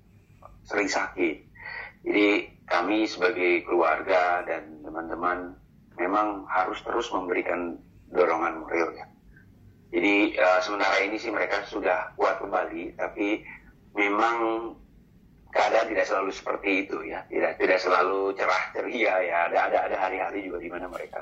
sering 0.65 0.89
sakit. 0.89 1.35
Jadi 2.05 2.27
kami 2.65 3.05
sebagai 3.07 3.63
keluarga 3.63 4.43
dan 4.43 4.81
teman-teman 4.81 5.55
memang 5.95 6.43
harus 6.51 6.81
terus 6.83 7.07
memberikan 7.13 7.79
dorongan 8.11 8.59
moral 8.59 8.91
ya. 8.97 9.05
Jadi 9.93 10.35
uh, 10.35 10.59
sementara 10.63 10.97
ini 11.05 11.17
sih 11.19 11.29
mereka 11.29 11.61
sudah 11.69 12.13
kuat 12.17 12.41
kembali, 12.41 12.97
tapi 12.97 13.45
memang 13.93 14.71
keadaan 15.53 15.87
tidak 15.87 16.05
selalu 16.09 16.31
seperti 16.35 16.69
itu 16.83 16.97
ya, 17.05 17.23
tidak 17.31 17.55
tidak 17.61 17.79
selalu 17.79 18.33
cerah 18.35 18.63
ceria 18.75 19.13
ya. 19.23 19.37
Ada 19.51 19.57
ada 19.71 19.77
ada 19.91 19.97
hari-hari 19.97 20.43
juga 20.43 20.57
di 20.59 20.69
mana 20.73 20.89
mereka, 20.91 21.21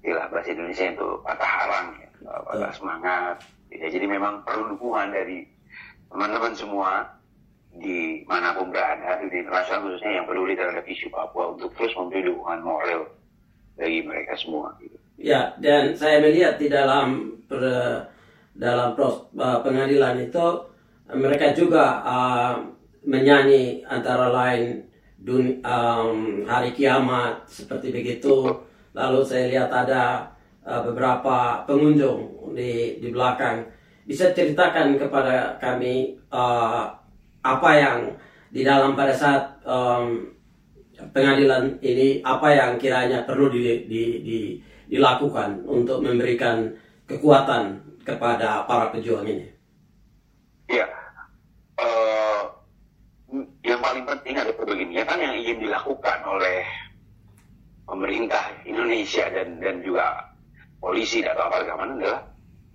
istilah 0.00 0.26
bahasa 0.32 0.50
Indonesia 0.50 0.86
itu 0.90 1.08
patah 1.22 1.52
harang 1.62 1.88
ya 2.00 2.08
pada 2.48 2.68
semangat. 2.74 3.36
Ya, 3.70 3.86
jadi 3.90 4.06
memang 4.06 4.46
perlu 4.46 4.74
dukungan 4.78 5.10
dari 5.10 5.46
teman-teman 6.10 6.54
semua 6.54 6.90
di 7.74 8.22
mana 8.30 8.54
pun 8.54 8.70
berada 8.70 9.18
di 9.18 9.34
internasional 9.34 9.82
khususnya 9.82 10.22
yang 10.22 10.26
peduli 10.30 10.54
terhadap 10.54 10.86
isu 10.86 11.10
Papua 11.10 11.58
untuk 11.58 11.74
terus 11.74 11.90
memberi 11.98 12.30
dukungan 12.30 12.60
moral 12.62 13.10
bagi 13.74 14.06
mereka 14.06 14.38
semua. 14.38 14.78
Gitu. 14.78 14.94
Ya, 15.14 15.54
dan 15.62 15.94
saya 15.94 16.18
melihat 16.18 16.58
di 16.58 16.66
dalam 16.66 17.38
per, 17.46 17.62
dalam 18.54 18.98
pros, 18.98 19.30
uh, 19.38 19.62
pengadilan 19.62 20.18
itu 20.18 20.46
mereka 21.14 21.54
juga 21.54 22.02
uh, 22.02 22.54
menyanyi 23.06 23.84
antara 23.86 24.32
lain 24.32 24.82
dun, 25.20 25.60
um, 25.62 26.42
hari 26.48 26.74
kiamat 26.74 27.46
seperti 27.46 27.94
begitu. 27.94 28.52
Lalu 28.94 29.20
saya 29.26 29.44
lihat 29.50 29.70
ada 29.70 30.34
uh, 30.66 30.80
beberapa 30.86 31.62
pengunjung 31.66 32.52
di 32.54 32.98
di 32.98 33.08
belakang 33.10 33.66
bisa 34.04 34.30
ceritakan 34.36 35.00
kepada 35.00 35.56
kami 35.58 36.18
uh, 36.28 36.92
apa 37.40 37.70
yang 37.76 37.98
di 38.52 38.62
dalam 38.62 38.92
pada 38.94 39.12
saat 39.16 39.58
um, 39.64 40.28
pengadilan 41.10 41.76
ini 41.82 42.22
apa 42.22 42.54
yang 42.54 42.70
kiranya 42.78 43.26
perlu 43.26 43.50
di, 43.50 43.88
di, 43.88 44.02
di, 44.22 44.38
dilakukan 44.94 45.66
untuk 45.66 46.06
memberikan 46.06 46.70
kekuatan 47.10 47.82
kepada 48.06 48.62
para 48.70 48.94
pejuang 48.94 49.26
ini? 49.26 49.46
Ya, 50.70 50.86
uh, 51.82 52.54
yang 53.66 53.82
paling 53.82 54.06
penting 54.06 54.38
adalah 54.38 54.54
begini, 54.62 55.02
ya 55.02 55.04
kan 55.04 55.18
yang 55.18 55.34
ingin 55.34 55.66
dilakukan 55.66 56.22
oleh 56.22 56.62
pemerintah 57.90 58.54
Indonesia 58.62 59.26
dan 59.34 59.58
dan 59.58 59.82
juga 59.82 60.30
polisi 60.78 61.26
atau 61.26 61.42
apa 61.42 61.66
keamanan 61.66 61.98
adalah 61.98 62.22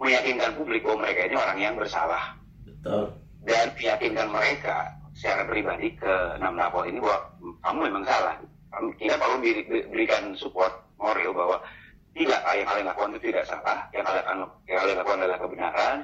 meyakinkan 0.03 0.51
publik 0.59 0.83
bahwa 0.83 1.07
mereka 1.07 1.21
ini 1.31 1.35
orang 1.39 1.59
yang 1.59 1.75
bersalah. 1.79 2.35
Betul. 2.67 3.15
Dan 3.47 3.71
meyakinkan 3.79 4.27
mereka 4.27 4.91
secara 5.15 5.47
pribadi 5.47 5.95
ke 5.95 6.13
enam 6.35 6.59
lapor 6.59 6.83
ini 6.83 6.99
bahwa 6.99 7.31
kamu 7.63 7.79
memang 7.87 8.03
salah. 8.03 8.35
Kita 9.01 9.17
perlu 9.17 9.41
berikan 9.89 10.37
support 10.37 10.71
moral 11.01 11.33
bahwa 11.33 11.57
tidak 12.17 12.41
yang 12.41 12.67
kalian 12.67 12.87
lakukan 12.89 13.09
itu 13.15 13.25
tidak 13.31 13.45
salah, 13.45 13.79
yang 13.93 14.03
kalian, 14.03 14.25
yang 14.65 14.77
kalian 14.81 14.97
lakukan 14.97 15.19
adalah 15.21 15.39
kebenaran, 15.39 15.97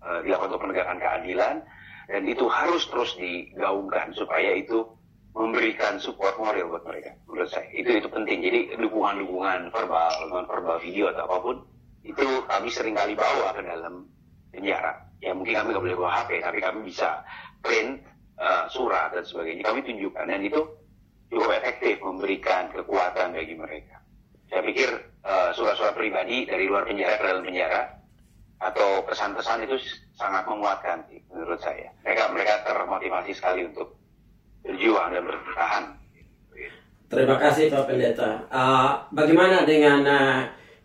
uh, 0.00 0.18
dilakukan 0.24 0.48
untuk 0.50 0.62
penegakan 0.66 0.98
keadilan, 0.98 1.54
dan 2.10 2.22
itu 2.26 2.44
harus 2.50 2.82
terus 2.90 3.14
digaungkan 3.20 4.10
supaya 4.16 4.56
itu 4.58 4.82
memberikan 5.30 6.02
support 6.02 6.34
moral 6.42 6.74
buat 6.74 6.82
mereka 6.82 7.14
menurut 7.30 7.46
saya. 7.46 7.70
Itu 7.70 8.02
itu 8.02 8.08
penting. 8.10 8.42
Jadi 8.42 8.74
dukungan-dukungan 8.82 9.70
verbal 9.70 10.10
non 10.26 10.46
verbal 10.50 10.82
video 10.82 11.14
atau 11.14 11.22
apa 11.30 11.36
pun 11.38 11.56
itu 12.02 12.26
kami 12.50 12.68
sering 12.72 12.98
kali 12.98 13.14
bawa 13.14 13.54
ke 13.54 13.62
dalam 13.62 14.10
penjara. 14.50 15.06
Ya 15.22 15.30
mungkin 15.36 15.54
kami 15.54 15.70
nggak 15.70 15.84
boleh 15.86 15.98
bawa 16.00 16.10
HP 16.24 16.42
tapi 16.42 16.58
kami 16.58 16.78
bisa 16.90 17.22
print 17.62 18.02
uh, 18.42 18.66
surat 18.74 19.14
dan 19.14 19.22
sebagainya. 19.22 19.62
Kami 19.70 19.86
tunjukkan 19.86 20.24
dan 20.26 20.42
itu 20.42 20.60
cukup 21.30 21.50
efektif 21.62 22.02
memberikan 22.02 22.74
kekuatan 22.74 23.30
bagi 23.30 23.54
mereka. 23.54 24.02
Saya 24.50 24.66
pikir 24.66 24.90
uh, 25.24 25.50
surat-surat 25.52 25.92
pribadi 25.96 26.48
dari 26.48 26.68
luar 26.68 26.86
penjara 26.88 27.16
ke 27.20 27.24
dalam 27.24 27.44
penjara 27.44 27.82
atau 28.60 29.00
pesan-pesan 29.08 29.64
itu 29.64 29.76
sangat 30.20 30.44
menguatkan 30.44 31.00
menurut 31.32 31.60
saya 31.64 31.88
mereka 32.04 32.28
mereka 32.28 32.54
termotivasi 32.68 33.32
sekali 33.32 33.64
untuk 33.64 33.96
berjuang 34.60 35.16
dan 35.16 35.24
bertahan. 35.24 35.84
Terima 37.10 37.36
kasih 37.40 37.72
Pak 37.72 37.88
Pendeta. 37.88 38.46
Uh, 38.52 39.00
bagaimana 39.10 39.66
dengan 39.66 40.04
uh, 40.06 40.40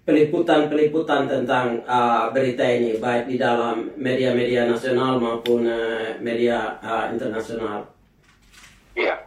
peliputan-peliputan 0.07 1.29
tentang 1.29 1.85
uh, 1.85 2.33
berita 2.33 2.65
ini 2.65 2.97
baik 2.97 3.29
di 3.29 3.37
dalam 3.37 3.93
media-media 3.99 4.65
nasional 4.65 5.21
maupun 5.21 5.69
uh, 5.69 6.17
media 6.17 6.81
uh, 6.81 7.13
internasional? 7.13 7.85
Iya, 8.97 9.21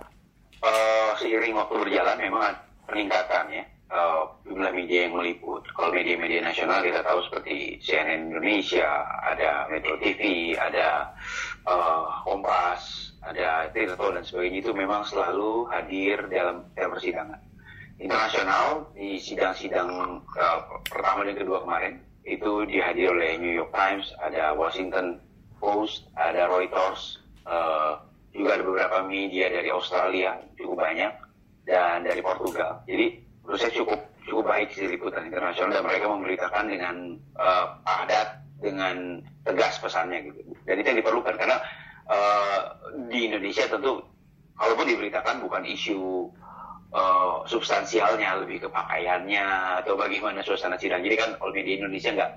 uh, 0.64 1.14
seiring 1.20 1.54
waktu 1.54 1.74
berjalan 1.86 2.16
memang 2.18 2.56
peningkatan 2.88 3.46
ya 3.52 3.64
uh, 3.92 4.32
jumlah 4.44 4.72
media 4.72 5.08
yang 5.08 5.16
meliput. 5.16 5.64
Kalau 5.72 5.90
media-media 5.92 6.44
nasional 6.44 6.84
kita 6.84 7.00
tahu 7.04 7.20
seperti 7.28 7.80
CNN 7.80 8.32
Indonesia, 8.32 9.04
ada 9.24 9.68
Metro 9.72 9.96
TV, 10.00 10.54
ada 10.56 11.12
uh, 11.64 12.24
Kompas, 12.24 13.12
ada 13.24 13.68
Tirto 13.72 14.12
dan 14.12 14.24
sebagainya 14.24 14.60
itu 14.64 14.72
memang 14.72 15.04
selalu 15.04 15.68
hadir 15.72 16.24
dalam, 16.28 16.68
dalam 16.76 16.90
persidangan. 16.94 17.40
Internasional 17.98 18.94
di 18.94 19.18
sidang-sidang 19.18 20.22
uh, 20.22 20.58
pertama 20.86 21.26
dan 21.26 21.34
kedua 21.34 21.66
kemarin 21.66 21.98
itu 22.28 22.68
dihadiri 22.68 23.08
oleh 23.08 23.30
New 23.40 23.54
York 23.56 23.72
Times, 23.74 24.12
ada 24.20 24.52
Washington 24.54 25.18
Post, 25.58 26.06
ada 26.14 26.46
Reuters, 26.46 27.18
uh, 27.48 27.98
juga 28.30 28.60
ada 28.60 28.64
beberapa 28.64 28.98
media 29.08 29.50
dari 29.50 29.72
Australia 29.72 30.38
cukup 30.54 30.78
banyak 30.78 31.10
dan 31.66 32.06
dari 32.06 32.22
Portugal. 32.22 32.84
Jadi 32.86 33.27
menurut 33.48 33.64
saya 33.64 33.72
cukup 33.72 33.96
cukup 34.28 34.44
baik 34.44 34.68
sih 34.76 34.84
liputan 34.84 35.24
internasional 35.24 35.72
dan 35.72 35.88
mereka 35.88 36.04
memberitakan 36.12 36.68
dengan 36.68 37.16
uh, 37.40 37.80
padat 37.80 38.44
dengan 38.60 39.24
tegas 39.48 39.80
pesannya 39.80 40.28
gitu. 40.28 40.52
Dan 40.68 40.84
itu 40.84 40.86
yang 40.92 41.00
diperlukan 41.00 41.34
karena 41.40 41.56
uh, 42.12 42.60
di 43.08 43.32
Indonesia 43.32 43.64
tentu 43.64 44.04
kalaupun 44.60 44.84
diberitakan 44.84 45.40
bukan 45.40 45.64
isu 45.64 46.28
uh, 46.92 47.40
substansialnya 47.48 48.44
lebih 48.44 48.66
ke 48.66 48.68
pakaiannya 48.68 49.80
atau 49.80 49.96
bagaimana 49.96 50.44
suasana 50.44 50.76
sidang. 50.76 51.00
Jadi 51.00 51.16
kan 51.16 51.30
kalau 51.40 51.56
media 51.56 51.80
Indonesia 51.80 52.12
nggak 52.12 52.30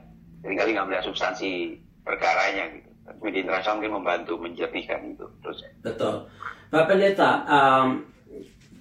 sering 0.48 0.58
kali 0.64 0.70
nggak 0.72 0.88
melihat 0.88 1.06
substansi 1.12 1.76
perkaranya 2.08 2.72
gitu. 2.72 2.88
Media 3.20 3.44
internasional 3.44 3.84
mungkin 3.84 3.96
membantu 4.00 4.34
menjernihkan 4.40 5.12
itu 5.12 5.28
terus 5.44 5.60
betul. 5.84 6.32
Pak 6.72 6.88
Pendeta 6.88 7.44
um, 7.52 8.08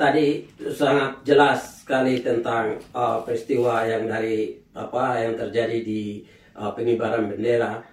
tadi 0.00 0.48
sangat 0.72 1.20
jelas 1.28 1.84
sekali 1.84 2.24
tentang 2.24 2.80
uh, 2.96 3.20
peristiwa 3.20 3.84
yang 3.84 4.08
dari 4.08 4.56
apa 4.72 5.20
yang 5.20 5.36
terjadi 5.36 5.84
di 5.84 6.24
uh, 6.56 6.72
pengibaran 6.72 7.28
bendera 7.28 7.84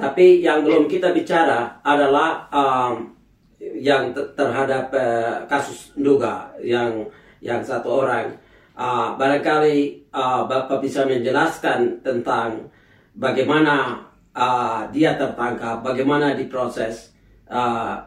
tapi 0.00 0.40
yang 0.40 0.64
belum 0.64 0.88
kita 0.88 1.12
bicara 1.12 1.84
adalah 1.84 2.48
um, 2.48 3.12
yang 3.60 4.16
terhadap 4.32 4.88
uh, 4.96 5.44
kasus 5.44 5.92
Nduga 5.92 6.56
yang 6.64 7.04
yang 7.44 7.60
satu 7.60 8.00
orang. 8.08 8.32
Uh, 8.72 9.12
barangkali 9.20 10.08
uh, 10.08 10.48
Bapak 10.48 10.80
bisa 10.80 11.04
menjelaskan 11.04 12.00
tentang 12.00 12.72
bagaimana 13.12 14.08
uh, 14.32 14.88
dia 14.88 15.20
tertangkap, 15.20 15.84
bagaimana 15.84 16.32
diproses 16.32 17.12
uh, 17.52 18.00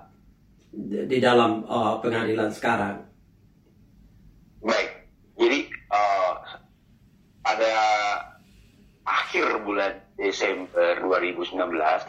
di 0.73 1.21
dalam 1.21 1.61
uh, 1.69 2.01
pengadilan 2.01 2.49
sekarang. 2.49 3.05
Baik, 4.65 4.89
jadi 5.37 5.59
uh, 5.93 6.33
ada 7.53 7.75
akhir 9.05 9.61
bulan 9.61 10.01
Desember 10.17 10.97
2019, 11.05 11.53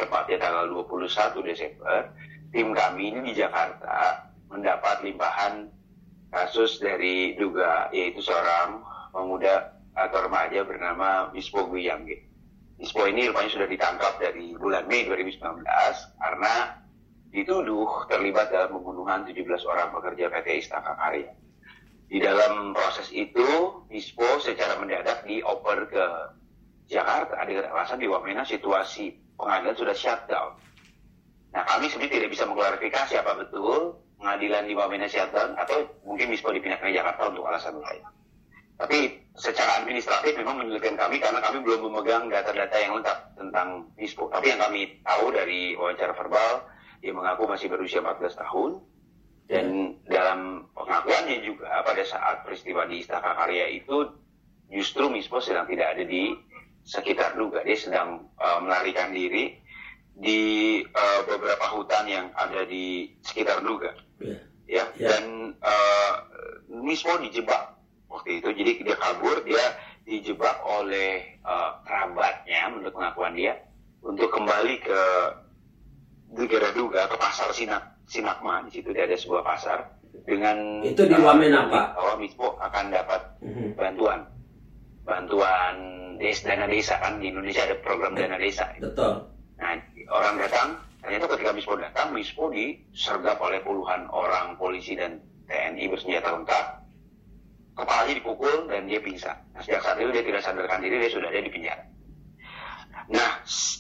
tepatnya 0.01 0.37
tanggal 0.41 0.65
21 0.89 1.45
Desember, 1.45 2.09
tim 2.49 2.73
kami 2.73 3.13
ini 3.13 3.21
di 3.29 3.33
Jakarta 3.37 4.31
mendapat 4.49 5.05
limpahan 5.05 5.69
kasus 6.33 6.81
dari 6.81 7.37
duga 7.37 7.91
yaitu 7.93 8.25
seorang 8.25 8.81
pemuda 9.13 9.75
atau 9.95 10.19
remaja 10.27 10.65
bernama 10.67 11.31
Bispo 11.31 11.69
Guyangge. 11.69 12.25
Bispo 12.75 13.07
ini 13.07 13.31
rupanya 13.31 13.51
sudah 13.55 13.69
ditangkap 13.71 14.19
dari 14.19 14.57
bulan 14.59 14.89
Mei 14.91 15.07
2019 15.07 15.63
karena 16.19 16.55
dituduh 17.31 18.07
terlibat 18.11 18.51
dalam 18.51 18.79
pembunuhan 18.79 19.27
17 19.27 19.47
orang 19.67 19.95
pekerja 19.95 20.31
PT 20.31 20.67
Istaka 20.67 20.95
Karya. 20.99 21.31
Di 22.15 22.23
dalam 22.23 22.71
proses 22.71 23.11
itu, 23.11 23.43
Bispo 23.91 24.39
secara 24.39 24.79
mendadak 24.79 25.27
dioper 25.27 25.91
ke 25.91 26.05
Jakarta 26.87 27.43
dengan 27.43 27.75
alasan 27.75 27.99
di 27.99 28.07
Wamena 28.07 28.47
situasi 28.47 29.11
pengadilan 29.35 29.75
sudah 29.75 29.97
shutdown. 29.99 30.55
Nah 31.51 31.67
kami 31.67 31.91
sebenarnya 31.91 32.23
tidak 32.23 32.31
bisa 32.31 32.47
mengklarifikasi 32.47 33.19
apa 33.19 33.35
betul 33.43 33.99
pengadilan 34.23 34.63
di 34.63 34.79
Wamena 34.79 35.11
shutdown 35.11 35.59
atau 35.59 35.91
mungkin 36.07 36.31
bisa 36.31 36.55
dipindahkan 36.55 36.87
ke 36.87 36.95
Jakarta 36.95 37.35
untuk 37.35 37.51
alasan 37.51 37.83
lain. 37.83 38.07
Tapi 38.79 38.99
secara 39.35 39.83
administratif 39.83 40.39
memang 40.39 40.63
menyulitkan 40.63 40.95
kami 40.95 41.19
karena 41.19 41.43
kami 41.43 41.67
belum 41.67 41.91
memegang 41.91 42.31
data-data 42.31 42.79
yang 42.79 42.95
lengkap 42.95 43.19
tentang 43.43 43.91
Bispo. 43.99 44.31
Tapi 44.31 44.55
yang 44.55 44.63
kami 44.63 45.03
tahu 45.03 45.35
dari 45.35 45.75
wawancara 45.75 46.15
verbal, 46.15 46.63
dia 47.03 47.11
mengaku 47.11 47.51
masih 47.51 47.67
berusia 47.67 47.99
14 47.99 48.39
tahun. 48.39 48.94
Dan 49.45 50.01
dalam 50.09 50.73
pengakuannya 50.73 51.45
juga 51.45 51.85
pada 51.85 52.01
saat 52.01 52.49
peristiwa 52.49 52.89
di 52.89 53.05
Istaka 53.05 53.37
Karya 53.37 53.77
itu 53.77 54.09
justru 54.73 55.13
Mispo 55.13 55.39
sedang 55.39 55.69
tidak 55.69 55.97
ada 55.97 56.05
di 56.09 56.33
sekitar 56.85 57.37
Duga 57.37 57.65
dia 57.65 57.77
sedang 57.81 58.29
uh, 58.37 58.59
melarikan 58.61 59.13
diri 59.13 59.57
di 60.15 60.81
uh, 60.85 61.21
beberapa 61.27 61.67
hutan 61.75 62.05
yang 62.07 62.27
ada 62.37 62.69
di 62.69 63.17
sekitar 63.25 63.65
Duga 63.65 63.97
yeah. 64.21 64.41
ya 64.69 64.85
yeah. 64.95 65.11
dan 65.11 65.25
uh, 65.65 66.13
Mismo 66.69 67.17
dijebak 67.19 67.81
waktu 68.13 68.45
itu 68.45 68.53
jadi 68.53 68.71
dia 68.85 68.97
kabur 69.01 69.43
dia 69.49 69.65
dijebak 70.05 70.61
oleh 70.69 71.41
uh, 71.41 71.81
kerabatnya 71.89 72.69
menurut 72.69 72.93
pengakuan 72.93 73.35
dia 73.35 73.65
untuk 74.05 74.29
kembali 74.29 74.77
ke 74.85 75.01
negara 76.37 76.69
Duga 76.77 77.09
ke 77.09 77.17
pasar 77.17 77.49
Sinak 77.57 77.94
Sinakma 78.15 78.63
di 78.69 78.71
situ 78.79 78.95
dia 78.95 79.11
ada 79.11 79.19
sebuah 79.19 79.43
pasar 79.43 79.79
dengan 80.23 80.87
itu 80.87 81.03
di 81.03 81.19
Wamena 81.19 81.67
Pak 81.67 81.87
bahwa 81.99 82.15
Mismo 82.23 82.55
akan 82.63 82.85
dapat 82.95 83.21
mm 83.43 83.51
-hmm. 83.51 83.69
bantuan 83.75 84.21
bantuan 85.03 85.75
desa 86.23 86.55
dana 86.55 86.71
desa 86.71 86.95
kan 87.03 87.19
di 87.19 87.35
Indonesia 87.35 87.67
ada 87.67 87.75
program 87.83 88.15
dana 88.15 88.39
desa. 88.39 88.71
Betul. 88.79 89.27
Nah 89.59 89.75
orang 90.15 90.39
datang 90.39 90.79
ternyata 91.03 91.27
ketika 91.35 91.51
Mispo 91.51 91.75
datang 91.75 92.15
Mispo 92.15 92.49
disergap 92.55 93.43
oleh 93.43 93.59
puluhan 93.67 94.07
orang 94.15 94.55
polisi 94.55 94.95
dan 94.95 95.19
TNI 95.51 95.91
bersenjata 95.91 96.31
lengkap 96.33 96.65
kepalanya 97.75 98.15
dipukul 98.17 98.71
dan 98.71 98.87
dia 98.87 99.03
pingsan. 99.03 99.35
Nah, 99.53 99.61
sejak 99.61 99.83
saat 99.83 99.99
itu 99.99 100.11
dia 100.15 100.25
tidak 100.25 100.43
sadarkan 100.47 100.79
diri, 100.81 101.03
dia 101.03 101.11
sudah 101.11 101.29
ada 101.29 101.43
di 101.43 101.51
penjara. 101.51 101.85
Nah, 103.11 103.31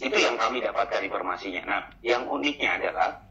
itu 0.02 0.16
yang 0.18 0.36
kami 0.36 0.60
dapatkan 0.60 1.00
informasinya. 1.00 1.62
Nah, 1.64 1.80
yang 2.04 2.28
uniknya 2.28 2.76
adalah, 2.76 3.23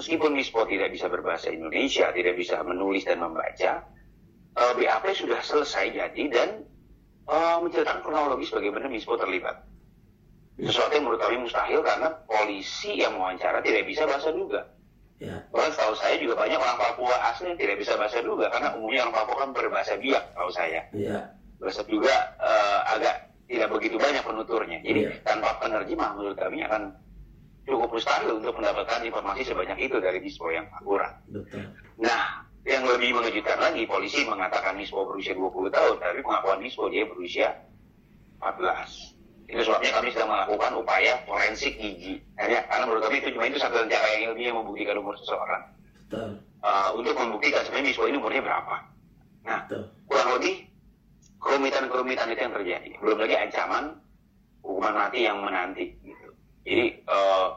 meskipun 0.00 0.32
Mispo 0.32 0.64
tidak 0.64 0.88
bisa 0.96 1.12
berbahasa 1.12 1.52
Indonesia, 1.52 2.08
tidak 2.16 2.34
bisa 2.40 2.64
menulis 2.64 3.04
dan 3.04 3.20
membaca, 3.20 3.84
eh, 4.56 4.72
BAP 4.80 5.04
sudah 5.12 5.44
selesai 5.44 5.92
jadi 5.92 6.24
dan 6.32 6.64
uh, 7.28 7.60
menceritakan 7.60 8.00
kronologis 8.00 8.48
bagaimana 8.48 8.88
Mispo 8.88 9.14
terlibat. 9.20 9.60
Sesuatu 10.60 10.92
yang 10.92 11.08
menurut 11.08 11.20
kami 11.24 11.40
mustahil 11.40 11.80
karena 11.80 12.08
polisi 12.28 13.00
yang 13.00 13.16
mewawancara 13.16 13.64
tidak 13.64 13.84
bisa 13.88 14.04
bahasa 14.04 14.28
juga. 14.32 14.68
Ya. 15.20 15.40
Bahkan 15.52 15.72
setahu 15.72 15.94
saya 15.96 16.16
juga 16.20 16.36
banyak 16.36 16.56
orang 16.56 16.80
Papua 16.80 17.16
asli 17.32 17.52
yang 17.52 17.60
tidak 17.60 17.76
bisa 17.80 17.92
bahasa 17.96 18.24
juga 18.24 18.48
karena 18.48 18.72
umumnya 18.76 19.08
orang 19.08 19.16
Papua 19.24 19.36
kan 19.44 19.50
berbahasa 19.56 19.96
biak 19.96 20.24
tahu 20.36 20.50
saya. 20.52 20.80
Ya. 20.92 21.32
Bahasa 21.60 21.80
juga 21.88 22.12
uh, 22.40 22.80
agak 22.92 23.32
tidak 23.48 23.68
begitu 23.72 23.96
banyak 23.96 24.20
penuturnya. 24.20 24.78
Jadi 24.84 25.00
ya. 25.08 25.12
tanpa 25.24 25.56
penerjemah 25.60 26.10
menurut 26.16 26.36
kami 26.36 26.60
akan 26.64 26.92
cukup 27.66 27.88
mustahil 27.92 28.40
untuk 28.40 28.56
mendapatkan 28.56 29.00
informasi 29.04 29.42
sebanyak 29.44 29.78
itu 29.90 29.96
dari 30.00 30.18
Mispo 30.20 30.48
yang 30.48 30.66
akurat. 30.72 31.20
Betul. 31.28 31.64
Nah, 32.00 32.44
yang 32.64 32.84
lebih 32.84 33.16
mengejutkan 33.16 33.56
lagi, 33.56 33.88
polisi 33.88 34.24
mengatakan 34.24 34.76
Mispo 34.76 35.04
berusia 35.08 35.32
20 35.32 35.72
tahun, 35.72 35.96
tapi 36.00 36.20
pengakuan 36.20 36.60
Mispo 36.60 36.88
dia 36.92 37.04
berusia 37.08 37.48
14. 38.40 39.16
Itu 39.50 39.66
sebabnya 39.66 39.90
kami 39.98 40.08
sedang 40.14 40.30
melakukan 40.30 40.72
upaya 40.78 41.12
forensik 41.26 41.74
gigi. 41.74 42.22
Hanya, 42.38 42.62
karena 42.70 42.84
menurut 42.86 43.02
kami 43.02 43.16
itu 43.18 43.28
cuma 43.34 43.44
itu 43.50 43.58
satu 43.58 43.82
cara 43.82 44.06
yang 44.14 44.32
ilmiah 44.32 44.54
membuktikan 44.54 44.94
umur 45.00 45.18
seseorang. 45.18 45.62
Uh, 46.60 46.90
untuk 46.94 47.14
membuktikan 47.16 47.64
sebenarnya 47.66 47.86
Mispo 47.90 48.04
ini 48.06 48.16
umurnya 48.18 48.42
berapa. 48.44 48.76
Nah, 49.46 49.60
Betul. 49.66 49.82
kurang 50.06 50.30
lebih 50.38 50.54
kerumitan-kerumitan 51.40 52.28
itu 52.30 52.40
yang 52.44 52.54
terjadi. 52.54 52.90
Belum 53.00 53.18
lagi 53.18 53.36
ancaman 53.40 53.84
hukuman 54.60 54.94
mati 54.94 55.18
yang 55.24 55.40
menanti. 55.40 55.96
Jadi 56.64 56.86
uh, 57.08 57.56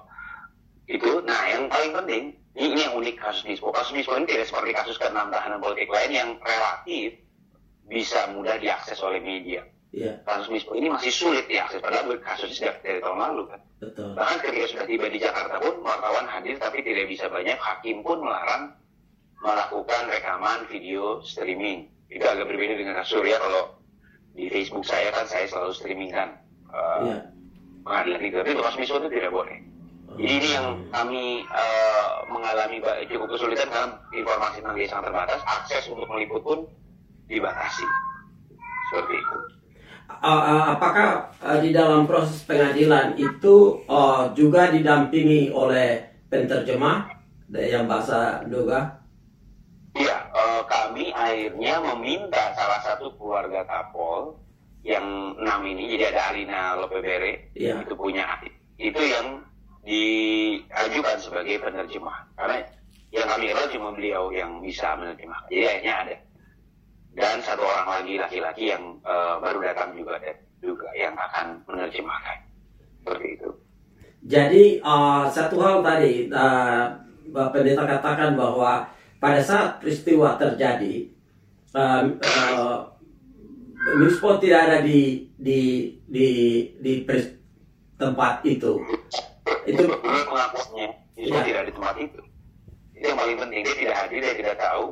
itu, 0.87 1.11
nah 1.23 1.41
yang 1.49 1.67
paling 1.67 1.91
penting 1.91 2.23
ini, 2.53 2.67
ini 2.77 2.81
yang 2.85 2.95
unik 2.99 3.15
kasus 3.17 3.43
Mispo. 3.49 3.73
Kasus 3.73 3.97
Mispo 3.97 4.13
ini 4.13 4.29
tidak 4.29 4.45
seperti 4.49 4.71
kasus 4.77 4.95
keenam 5.01 5.33
tahanan 5.33 5.57
politik 5.57 5.89
lain 5.89 6.11
yang 6.13 6.29
relatif 6.39 7.17
bisa 7.89 8.29
mudah 8.31 8.61
diakses 8.61 9.01
oleh 9.01 9.19
media. 9.19 9.65
Yeah. 9.93 10.21
Kasus 10.25 10.49
Mispo 10.49 10.77
ini 10.77 10.89
masih 10.89 11.09
sulit 11.13 11.45
diakses, 11.49 11.81
padahal 11.81 12.13
kasusnya 12.21 12.73
sudah 12.73 12.73
dari 12.81 12.99
tahun 13.01 13.19
lalu 13.19 13.43
kan. 13.49 13.61
Betul. 13.81 14.09
Bahkan 14.17 14.37
ketika 14.41 14.65
sudah 14.69 14.85
tiba 14.85 15.05
di 15.09 15.19
Jakarta 15.21 15.55
pun 15.59 15.73
wartawan 15.81 16.25
hadir 16.29 16.55
tapi 16.61 16.85
tidak 16.85 17.05
bisa 17.09 17.25
banyak, 17.29 17.57
hakim 17.57 18.01
pun 18.05 18.21
melarang 18.21 18.73
melakukan 19.43 20.01
rekaman 20.07 20.59
video 20.69 21.19
streaming. 21.25 21.89
Itu 22.07 22.25
agak 22.29 22.45
berbeda 22.45 22.77
dengan 22.77 23.01
kasus 23.01 23.17
Surya 23.17 23.41
kalau 23.41 23.83
di 24.33 24.49
Facebook 24.49 24.85
saya 24.85 25.13
kan 25.13 25.29
saya 25.29 25.45
selalu 25.45 25.71
streaming 25.77 26.09
kan 26.09 26.29
uh, 26.73 27.01
yeah. 27.05 27.21
Pengadilan 27.83 28.21
itu, 28.23 28.37
tapi 28.39 28.79
Mispo 28.79 28.97
itu 29.03 29.09
tidak 29.11 29.31
boleh. 29.31 29.57
Jadi 30.13 30.29
ini 30.29 30.49
yang 30.53 30.67
kami 30.93 31.41
uh, 31.49 32.21
mengalami 32.29 32.77
cukup 33.09 33.33
kesulitan 33.33 33.65
karena 33.73 33.97
informasi 34.13 34.61
tentang 34.61 34.77
dia 34.77 34.87
sangat 34.89 35.05
terbatas, 35.09 35.41
akses 35.41 35.83
untuk 35.89 36.05
meliput 36.05 36.41
pun 36.45 36.59
dibatasi. 37.25 37.85
Seperti 38.93 39.13
itu. 39.17 39.37
Uh, 40.21 40.77
apakah 40.77 41.33
uh, 41.41 41.57
di 41.57 41.73
dalam 41.73 42.05
proses 42.05 42.45
pengadilan 42.45 43.17
itu 43.17 43.81
uh, 43.89 44.29
juga 44.37 44.69
didampingi 44.69 45.49
oleh 45.49 46.21
penterjemah 46.29 47.09
yang 47.49 47.89
bahasa 47.89 48.45
Doga? 48.45 49.01
Iya, 49.97 50.29
uh, 50.29 50.61
kami 50.69 51.09
akhirnya 51.09 51.81
meminta 51.81 52.53
salah 52.53 52.85
satu 52.85 53.17
keluarga 53.17 53.65
Kapol 53.65 54.37
yang 54.83 55.35
enam 55.39 55.61
ini, 55.63 55.95
jadi 55.95 56.11
ada 56.11 56.21
Alina 56.35 56.75
Lopebere, 56.75 57.55
ya. 57.55 57.79
itu 57.79 57.95
punya 57.95 58.27
itu 58.75 58.99
yang 58.99 59.39
diajukan 59.83 61.17
sebagai 61.19 61.55
penerjemah. 61.63 62.27
Karena 62.35 62.57
yang 63.15 63.27
kami 63.29 63.51
kenal 63.51 63.67
cuma 63.71 63.89
beliau 63.95 64.23
yang 64.35 64.59
bisa 64.59 64.95
menerjemah. 64.99 65.47
Jadi 65.47 65.63
akhirnya 65.67 65.95
ada. 66.03 66.15
Dan 67.13 67.35
satu 67.45 67.61
orang 67.61 67.87
lagi 68.01 68.13
laki-laki 68.17 68.63
yang 68.73 68.97
uh, 69.05 69.37
baru 69.37 69.61
datang 69.61 69.93
juga 69.93 70.17
dan 70.17 70.35
juga 70.59 70.89
yang 70.97 71.13
akan 71.13 71.61
menerjemahkan. 71.69 72.37
Seperti 73.03 73.27
itu. 73.37 73.49
Jadi 74.23 74.63
uh, 74.81 75.27
satu 75.29 75.59
hal 75.61 75.83
tadi 75.83 76.31
uh, 76.31 76.97
pendeta 77.51 77.83
katakan 77.83 78.33
bahwa 78.33 78.87
pada 79.19 79.39
saat 79.43 79.83
peristiwa 79.83 80.39
terjadi 80.39 81.11
uh, 81.75 82.07
uh, 82.17 82.92
Mispo 83.83 84.39
tidak 84.39 84.59
ada 84.71 84.77
di 84.79 85.27
di 85.35 85.91
di 86.07 86.27
di 86.79 86.93
tempat 87.99 88.39
itu. 88.47 88.79
Itu 89.67 89.83
pengakuannya 89.99 90.87
justru 91.19 91.35
ya. 91.35 91.43
tidak 91.43 91.63
di 91.67 91.71
tempat 91.75 91.95
itu. 91.99 92.21
Itu 92.95 93.05
yang 93.11 93.19
paling 93.19 93.37
penting 93.43 93.59
dia 93.67 93.75
tidak 93.75 93.97
hadir 93.99 94.19
dia 94.23 94.35
tidak 94.39 94.55
tahu. 94.55 94.87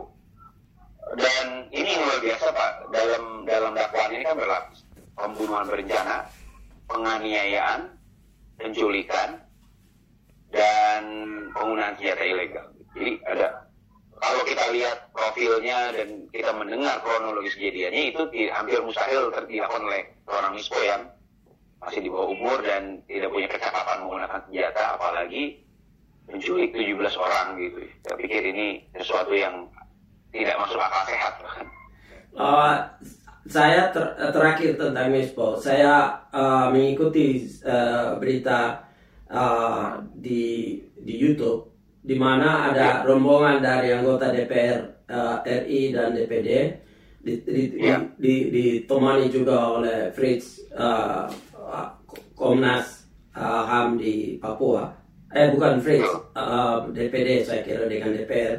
Dan 1.15 1.45
ini 1.71 1.89
yang 1.95 2.04
luar 2.04 2.19
biasa 2.19 2.45
pak. 2.51 2.71
Dalam 2.91 3.23
dalam 3.47 3.71
dakwaan 3.73 4.12
ini 4.12 4.23
kan 4.27 4.36
berlapis 4.36 4.80
pembunuhan 5.15 5.65
berencana 5.71 6.15
penganiayaan 6.91 7.80
penculikan 8.60 9.30
dan 10.51 11.01
penggunaan 11.56 11.95
senjata 11.95 12.23
ilegal. 12.27 12.67
Jadi 12.91 13.12
ada 13.23 13.70
kalau 14.21 14.41
kita 14.45 14.63
lihat 14.69 15.10
profilnya 15.10 15.89
dan 15.97 16.29
kita 16.29 16.53
mendengar 16.53 17.01
kronologis 17.01 17.57
kejadiannya 17.57 18.13
itu 18.13 18.21
hampir 18.53 18.77
mustahil 18.86 19.34
dilakukan 19.49 19.84
oleh 19.89 20.01
seorang 20.29 20.53
mispo 20.53 20.77
yang 20.86 21.01
masih 21.81 22.05
di 22.05 22.10
bawah 22.13 22.29
umur 22.29 22.62
dan 22.62 23.01
tidak 23.10 23.34
punya 23.34 23.49
kecakapan 23.49 23.97
menggunakan 24.05 24.39
senjata 24.45 24.84
apalagi 24.93 25.65
menculik 26.29 26.69
17 26.69 27.17
orang 27.17 27.47
gitu. 27.57 27.79
Saya 28.05 28.15
pikir 28.21 28.41
ini 28.53 28.67
sesuatu 28.93 29.34
yang 29.34 29.65
tidak 30.29 30.55
masuk 30.62 30.77
akal 30.77 31.03
sehat. 31.10 31.34
Uh, 32.38 32.77
saya 33.49 33.89
ter 33.89 34.05
terakhir 34.31 34.77
tentang 34.77 35.10
Mispo, 35.12 35.57
saya 35.57 36.21
uh, 36.29 36.69
mengikuti 36.69 37.49
uh, 37.65 38.15
berita 38.21 38.86
uh, 39.27 39.97
di 40.13 40.77
di 41.01 41.13
YouTube 41.17 41.70
di 42.01 42.17
mana 42.17 42.73
ada 42.73 43.01
ya. 43.01 43.05
rombongan 43.05 43.61
dari 43.61 43.93
anggota 43.93 44.33
DPR 44.33 45.05
uh, 45.05 45.37
RI 45.45 45.93
dan 45.93 46.17
DPD 46.17 46.49
ditemani 47.21 47.77
ya. 47.77 47.97
di, 48.17 48.33
di, 48.49 48.73
di, 48.81 49.29
juga 49.29 49.77
oleh 49.77 50.09
Fritz 50.09 50.65
uh, 50.73 51.29
Komnas 52.33 53.05
uh, 53.37 53.63
HAM 53.69 54.01
di 54.01 54.41
Papua. 54.41 54.89
Eh 55.29 55.53
bukan 55.53 55.77
Fritz, 55.77 56.09
uh, 56.33 56.89
DPD 56.89 57.45
saya 57.45 57.61
kira 57.61 57.85
dengan 57.85 58.17
DPR. 58.17 58.57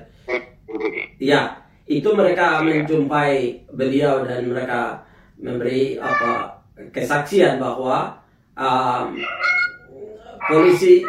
Ya, 1.18 1.58
itu 1.90 2.06
mereka 2.14 2.62
menjumpai 2.62 3.66
beliau 3.74 4.22
dan 4.22 4.46
mereka 4.46 5.02
memberi 5.42 5.98
apa 5.98 6.62
kesaksian 6.94 7.58
bahwa 7.58 8.22
um, 8.54 9.18
polisi 10.46 11.02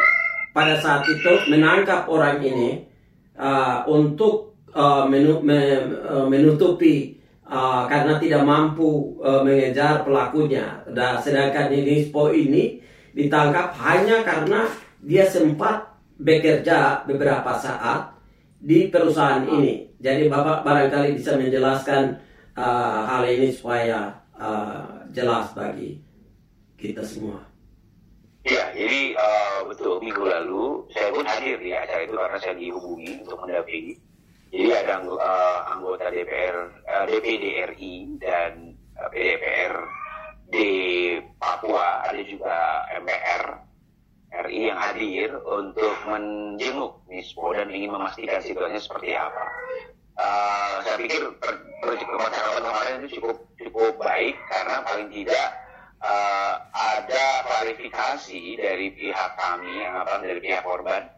pada 0.54 0.78
saat 0.78 1.02
itu 1.10 1.50
menangkap 1.50 2.06
orang 2.06 2.38
ini 2.38 2.86
uh, 3.34 3.82
untuk 3.90 4.54
uh, 4.70 5.02
menu, 5.10 5.42
uh, 5.42 6.26
menutupi 6.30 7.18
uh, 7.50 7.90
karena 7.90 8.22
tidak 8.22 8.46
mampu 8.46 9.18
uh, 9.18 9.42
mengejar 9.42 10.06
pelakunya. 10.06 10.86
Dan 10.94 11.18
sedangkan 11.18 11.74
Nispo 11.74 12.30
ini 12.30 12.78
ditangkap 13.10 13.74
hanya 13.82 14.22
karena 14.22 14.70
dia 15.02 15.26
sempat 15.26 15.90
bekerja 16.22 17.02
beberapa 17.02 17.58
saat 17.58 18.14
di 18.62 18.88
perusahaan 18.88 19.42
ini. 19.44 19.90
Jadi 19.98 20.30
Bapak 20.30 20.62
barangkali 20.62 21.18
bisa 21.18 21.34
menjelaskan 21.34 22.14
uh, 22.54 23.00
hal 23.10 23.26
ini 23.26 23.50
supaya 23.50 24.14
uh, 24.38 25.02
jelas 25.10 25.50
bagi 25.52 25.98
kita 26.78 27.02
semua. 27.02 27.53
Ya, 28.44 28.68
jadi 28.76 29.16
uh, 29.16 29.72
betul 29.72 30.04
minggu 30.04 30.20
lalu 30.20 30.84
saya 30.92 31.08
pun 31.16 31.24
hadir 31.24 31.56
di 31.56 31.72
acara 31.72 32.04
itu 32.04 32.12
karena 32.12 32.38
saya 32.38 32.54
dihubungi 32.60 33.24
untuk 33.24 33.40
mendampingi 33.40 33.96
jadi 34.54 34.86
ada 34.86 35.02
uh, 35.02 35.58
anggota 35.66 36.14
DPR, 36.14 36.70
uh, 36.86 37.02
eh, 37.02 37.04
DPD 37.10 37.44
RI 37.74 38.22
dan 38.22 38.70
uh, 38.94 39.10
PDPR 39.10 39.74
di 40.46 40.70
Papua, 41.42 42.06
ada 42.06 42.22
juga 42.22 42.86
MPR 43.02 43.44
RI 44.46 44.70
yang 44.70 44.78
hadir 44.78 45.34
untuk 45.42 45.90
menjenguk 46.06 47.02
Nispo 47.10 47.50
dan 47.50 47.66
ingin 47.74 47.98
memastikan 47.98 48.38
situasinya 48.38 48.78
seperti 48.78 49.18
apa. 49.18 49.44
Uh, 50.14 50.78
saya 50.86 51.02
pikir 51.02 51.18
percakapan 51.82 52.62
kemarin 52.62 52.94
itu 53.02 53.18
cukup 53.18 53.42
cukup 53.58 53.98
baik 53.98 54.38
karena 54.46 54.86
paling 54.86 55.10
tidak 55.10 55.50
uh, 56.04 56.54
ada 56.70 57.26
klarifikasi 57.48 58.42
dari 58.60 58.92
pihak 58.92 59.30
kami 59.40 59.80
yang 59.80 60.04
apa 60.04 60.20
dari 60.20 60.40
pihak 60.44 60.60
korban 60.60 61.08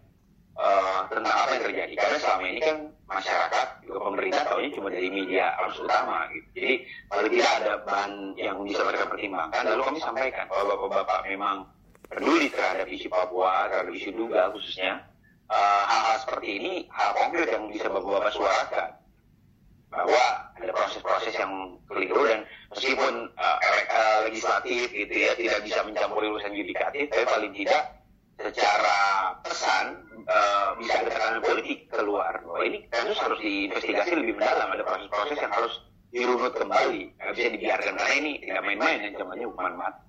uh, 0.55 1.05
tentang 1.11 1.35
apa 1.35 1.51
yang 1.59 1.65
terjadi. 1.67 1.93
Karena 1.99 2.17
selama 2.23 2.45
ini 2.47 2.61
kan 2.63 2.77
masyarakat 3.11 3.67
juga 3.83 3.99
pemerintah 4.07 4.43
tahunya 4.47 4.71
cuma 4.79 4.89
dari 4.95 5.09
media 5.11 5.45
arus 5.63 5.83
utama 5.83 6.31
gitu. 6.31 6.47
Jadi 6.55 6.75
paling 7.11 7.31
tidak 7.35 7.53
ada 7.63 7.73
bahan 7.83 8.13
yang 8.39 8.57
bisa 8.63 8.81
mereka 8.87 9.05
pertimbangkan. 9.11 9.63
Lalu 9.67 9.83
kami 9.83 9.99
sampaikan 10.01 10.45
bahwa 10.47 10.65
bapak-bapak 10.75 11.21
memang 11.27 11.57
peduli 12.07 12.47
terhadap 12.55 12.87
isu 12.87 13.11
Papua 13.11 13.67
terhadap 13.71 13.93
isu 13.93 14.11
Duga 14.15 14.55
khususnya. 14.55 15.03
Eh, 15.47 15.83
hal-hal 15.87 16.19
seperti 16.27 16.59
ini 16.59 16.73
hal 16.91 17.15
konkret 17.15 17.47
yang 17.55 17.71
bisa 17.71 17.87
bapak-bapak 17.87 18.35
suarakan 18.35 18.99
bahwa 19.97 20.25
ada 20.61 20.73
proses-proses 20.77 21.33
yang 21.35 21.81
keliru 21.89 22.29
dan 22.29 22.45
meskipun 22.71 23.33
uh, 23.41 24.19
legislatif 24.29 24.93
gitu 24.93 25.15
ya 25.17 25.33
tidak 25.35 25.65
bisa 25.65 25.81
mencampuri 25.83 26.29
urusan 26.29 26.53
yudikatif, 26.53 27.09
tapi 27.09 27.25
paling 27.25 27.53
tidak 27.57 27.83
secara 28.37 28.99
pesan 29.41 30.05
uh, 30.29 30.77
bisa 30.77 31.01
ada 31.01 31.09
tekanan 31.09 31.41
politik 31.41 31.89
keluar 31.89 32.37
bahwa 32.45 32.61
ini 32.69 32.85
kasus 32.93 33.17
harus 33.17 33.41
diinvestigasi 33.41 34.13
lebih 34.13 34.37
mendalam 34.37 34.69
ada 34.77 34.85
proses-proses 34.85 35.39
yang 35.41 35.53
harus 35.53 35.75
dirunut 36.13 36.53
kembali 36.53 37.17
nggak 37.17 37.33
bisa 37.33 37.49
dibiarkan 37.57 37.95
karena 37.97 38.15
ini 38.17 38.33
tidak 38.45 38.63
main-main 38.65 38.99
ancamannya 39.09 39.47
hukuman 39.49 39.75
mati. 39.81 40.05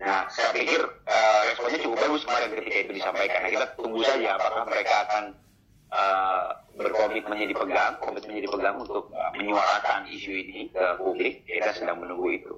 Nah 0.00 0.28
saya 0.32 0.52
pikir 0.52 0.80
uh, 0.84 1.40
responnya 1.48 1.80
cukup 1.80 1.98
bagus 2.00 2.22
kemarin 2.28 2.48
ketika 2.56 2.76
itu 2.76 2.92
disampaikan. 3.00 3.38
Nah, 3.40 3.50
kita 3.52 3.66
tunggu 3.76 4.00
saja 4.04 4.28
apakah 4.36 4.62
mereka 4.68 4.94
akan 5.08 5.24
uh, 5.90 6.56
berkomitmennya 6.78 7.46
dipegang 7.50 7.98
komitmennya 8.00 8.42
dipegang 8.46 8.80
untuk 8.80 9.10
uh, 9.12 9.30
menyuarakan 9.36 10.08
isu 10.10 10.32
ini 10.32 10.70
ke 10.70 10.84
publik 10.96 11.44
kita 11.44 11.70
sedang 11.74 12.00
menunggu 12.00 12.30
itu 12.34 12.54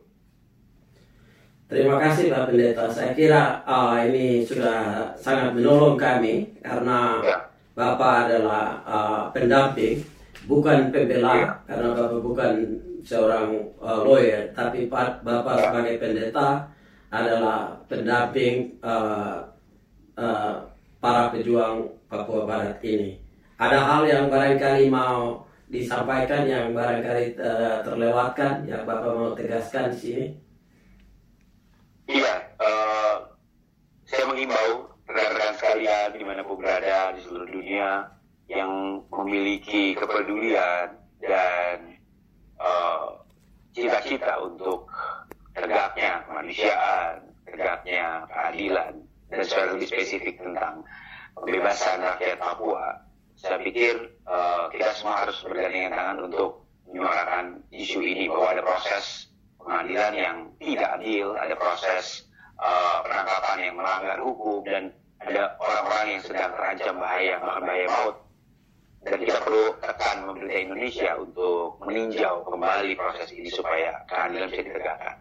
Terima 1.72 1.96
kasih 1.96 2.28
Pak 2.28 2.52
Pendeta. 2.52 2.84
Saya 2.92 3.16
kira 3.16 3.64
uh, 3.64 3.96
ini 4.04 4.44
sudah 4.44 5.08
sangat 5.16 5.56
menolong 5.56 5.96
kami 5.96 6.60
karena 6.60 7.16
ya. 7.24 7.48
Bapak 7.72 8.28
adalah 8.28 8.76
uh, 8.84 9.22
pendamping, 9.32 10.04
bukan 10.44 10.92
pembela, 10.92 11.32
ya. 11.32 11.48
karena 11.64 11.96
Bapak 11.96 12.20
bukan 12.20 12.52
seorang 13.00 13.72
uh, 13.80 14.04
lawyer, 14.04 14.52
tapi 14.52 14.84
Bapak 14.92 15.24
ya. 15.24 15.72
sebagai 15.72 15.96
pendeta 15.96 16.68
adalah 17.08 17.72
pendamping 17.88 18.76
uh, 18.84 19.40
uh, 20.20 20.54
para 21.02 21.34
pejuang 21.34 21.90
Papua 22.06 22.46
Barat 22.46 22.78
ini. 22.86 23.18
Ada 23.58 23.78
hal 23.82 24.02
yang 24.06 24.24
barangkali 24.30 24.86
mau 24.86 25.42
disampaikan 25.66 26.46
yang 26.46 26.70
barangkali 26.70 27.34
uh, 27.42 27.82
terlewatkan, 27.82 28.62
yang 28.70 28.86
Bapak 28.86 29.10
mau 29.10 29.34
tegaskan 29.34 29.90
di 29.90 29.98
sini? 29.98 30.26
Iya, 32.06 32.54
uh, 32.62 33.34
saya 34.06 34.30
mengimbau 34.30 34.94
rekan-rekan 35.10 35.54
sekalian 35.58 36.08
di 36.14 36.22
mana 36.22 36.46
pun 36.46 36.62
berada 36.62 37.18
di 37.18 37.20
seluruh 37.26 37.50
dunia 37.50 38.06
yang 38.46 39.02
memiliki 39.08 39.96
kepedulian 39.96 40.92
dan 41.22 41.96
eh, 42.60 43.06
cita-cita 43.72 44.36
uh, 44.36 44.50
untuk 44.50 44.90
tegaknya 45.56 46.20
kemanusiaan, 46.26 47.22
tegaknya 47.48 48.28
keadilan, 48.28 48.92
dan 49.32 49.42
secara 49.48 49.72
lebih 49.72 49.88
spesifik 49.88 50.36
tentang 50.44 50.84
kebebasan 51.40 52.04
rakyat 52.04 52.36
Papua. 52.36 53.00
Saya 53.40 53.58
pikir 53.64 54.12
uh, 54.28 54.68
kita 54.68 54.92
semua 54.92 55.24
harus 55.24 55.40
bergandengan 55.42 55.96
tangan 55.96 56.18
untuk 56.28 56.62
menyuarakan 56.86 57.64
isu 57.72 58.04
ini 58.04 58.28
bahwa 58.28 58.52
ada 58.52 58.62
proses 58.62 59.32
pengadilan 59.56 60.12
yang 60.12 60.36
tidak 60.60 61.00
adil, 61.00 61.32
ada 61.40 61.54
proses 61.56 62.28
uh, 62.60 63.00
penangkapan 63.08 63.58
yang 63.64 63.74
melanggar 63.80 64.18
hukum 64.20 64.60
dan 64.68 64.92
ada 65.22 65.56
orang-orang 65.58 66.06
yang 66.18 66.22
sedang 66.22 66.50
terancam 66.52 66.94
bahaya, 67.00 67.34
bahkan 67.40 67.62
bahaya 67.64 67.86
maut. 67.88 68.16
Dan 69.02 69.18
kita 69.18 69.34
perlu 69.42 69.64
tekan 69.82 70.16
pemerintah 70.30 70.58
Indonesia 70.62 71.10
untuk 71.18 71.82
meninjau 71.82 72.46
kembali 72.46 72.94
proses 72.94 73.34
ini 73.34 73.50
supaya 73.50 73.98
keadilan 74.06 74.46
bisa 74.46 74.62
ditegakkan. 74.62 75.16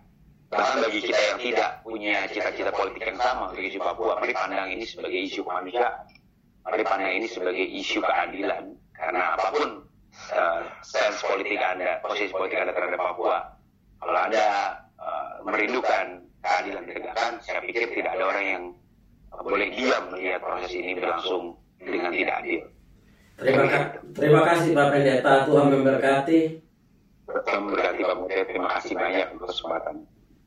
Bahkan 0.52 0.84
bagi 0.84 1.00
kita 1.00 1.20
yang 1.32 1.40
tidak 1.40 1.80
punya 1.80 2.28
cita-cita 2.28 2.76
politik 2.76 3.08
yang 3.08 3.16
sama 3.24 3.56
untuk 3.56 3.64
isu 3.64 3.80
Papua, 3.80 4.20
mari 4.20 4.36
pandang 4.36 4.68
ini 4.68 4.84
sebagai 4.84 5.16
isu 5.16 5.48
kemanusiaan. 5.48 6.12
Mari 6.68 6.84
pandang 6.84 7.14
ini 7.16 7.28
sebagai 7.32 7.66
isu 7.72 8.04
keadilan. 8.04 8.76
Karena 8.92 9.40
apa 9.40 9.48
pun 9.56 9.80
uh, 10.36 10.62
sense 10.84 11.24
politik 11.24 11.56
Anda, 11.56 12.04
posisi 12.04 12.36
politik 12.36 12.60
Anda 12.60 12.76
terhadap 12.76 13.00
Papua, 13.00 13.48
kalau 14.04 14.20
Anda 14.20 14.48
uh, 15.00 15.40
merindukan 15.48 16.20
keadilan 16.44 16.84
ditegakkan, 16.84 17.32
saya 17.40 17.64
pikir 17.64 17.88
tidak 17.96 18.12
ada 18.20 18.24
orang 18.28 18.46
yang 18.46 18.64
boleh 19.40 19.72
diam 19.72 20.04
melihat 20.12 20.44
proses 20.44 20.76
ini 20.76 21.00
berlangsung 21.00 21.56
dengan 21.80 22.12
tidak 22.12 22.44
adil. 22.44 22.62
Terima, 23.40 23.64
ka 23.72 23.80
terima 24.14 24.42
kasih 24.52 24.70
Pak 24.76 24.88
Pendeta, 24.92 25.34
Tuhan 25.48 25.68
memberkati. 25.80 26.40
Tuhan 27.24 27.60
memberkati 27.64 28.00
Pak 28.04 28.16
Pendeta, 28.20 28.44
terima 28.52 28.70
kasih 28.76 28.94
banyak 29.00 29.26
untuk 29.40 29.48
kesempatan. 29.48 29.96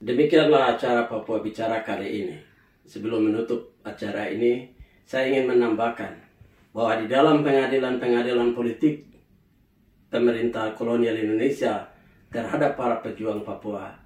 Demikianlah 0.05 0.77
acara 0.77 1.09
Papua 1.09 1.40
Bicara 1.40 1.81
kali 1.81 2.09
ini. 2.21 2.37
Sebelum 2.85 3.25
menutup 3.25 3.73
acara 3.81 4.29
ini, 4.29 4.69
saya 5.09 5.33
ingin 5.33 5.49
menambahkan 5.49 6.12
bahwa 6.77 7.01
di 7.01 7.09
dalam 7.09 7.40
pengadilan-pengadilan 7.40 8.53
politik 8.53 9.01
pemerintah 10.12 10.77
kolonial 10.77 11.17
Indonesia 11.17 11.88
terhadap 12.29 12.77
para 12.77 13.01
pejuang 13.01 13.49
Papua 13.49 13.97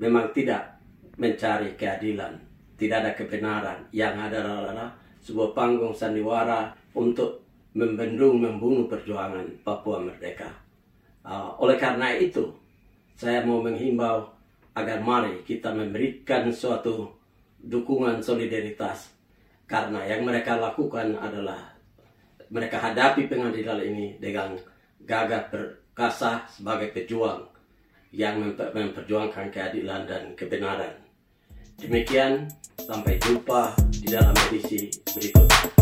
memang 0.00 0.32
tidak 0.32 0.80
mencari 1.20 1.76
keadilan, 1.76 2.40
tidak 2.80 3.04
ada 3.04 3.12
kebenaran. 3.12 3.84
Yang 3.92 4.14
ada 4.24 4.38
adalah 4.48 4.88
sebuah 5.20 5.52
panggung 5.52 5.92
sandiwara 5.92 6.72
untuk 6.96 7.44
membendung, 7.76 8.40
membunuh 8.40 8.88
perjuangan 8.88 9.44
Papua 9.60 10.00
merdeka. 10.00 10.48
Uh, 11.20 11.52
oleh 11.60 11.76
karena 11.76 12.16
itu, 12.16 12.48
saya 13.12 13.44
mau 13.44 13.60
menghimbau 13.60 14.33
agar 14.74 14.98
mari 15.00 15.46
kita 15.46 15.70
memberikan 15.70 16.50
suatu 16.50 17.14
dukungan 17.62 18.20
solidaritas 18.20 19.14
karena 19.64 20.04
yang 20.04 20.26
mereka 20.26 20.58
lakukan 20.60 21.16
adalah 21.16 21.72
mereka 22.52 22.78
hadapi 22.78 23.30
pengadilan 23.30 23.80
ini 23.80 24.20
dengan 24.20 24.58
gagah 25.02 25.48
perkasa 25.48 26.44
sebagai 26.50 26.92
pejuang 26.92 27.48
yang 28.14 28.38
memperjuangkan 28.54 29.50
keadilan 29.50 30.06
dan 30.06 30.22
kebenaran. 30.38 30.94
Demikian, 31.74 32.46
sampai 32.78 33.18
jumpa 33.18 33.74
di 33.90 34.14
dalam 34.14 34.34
edisi 34.50 34.86
berikutnya. 35.10 35.73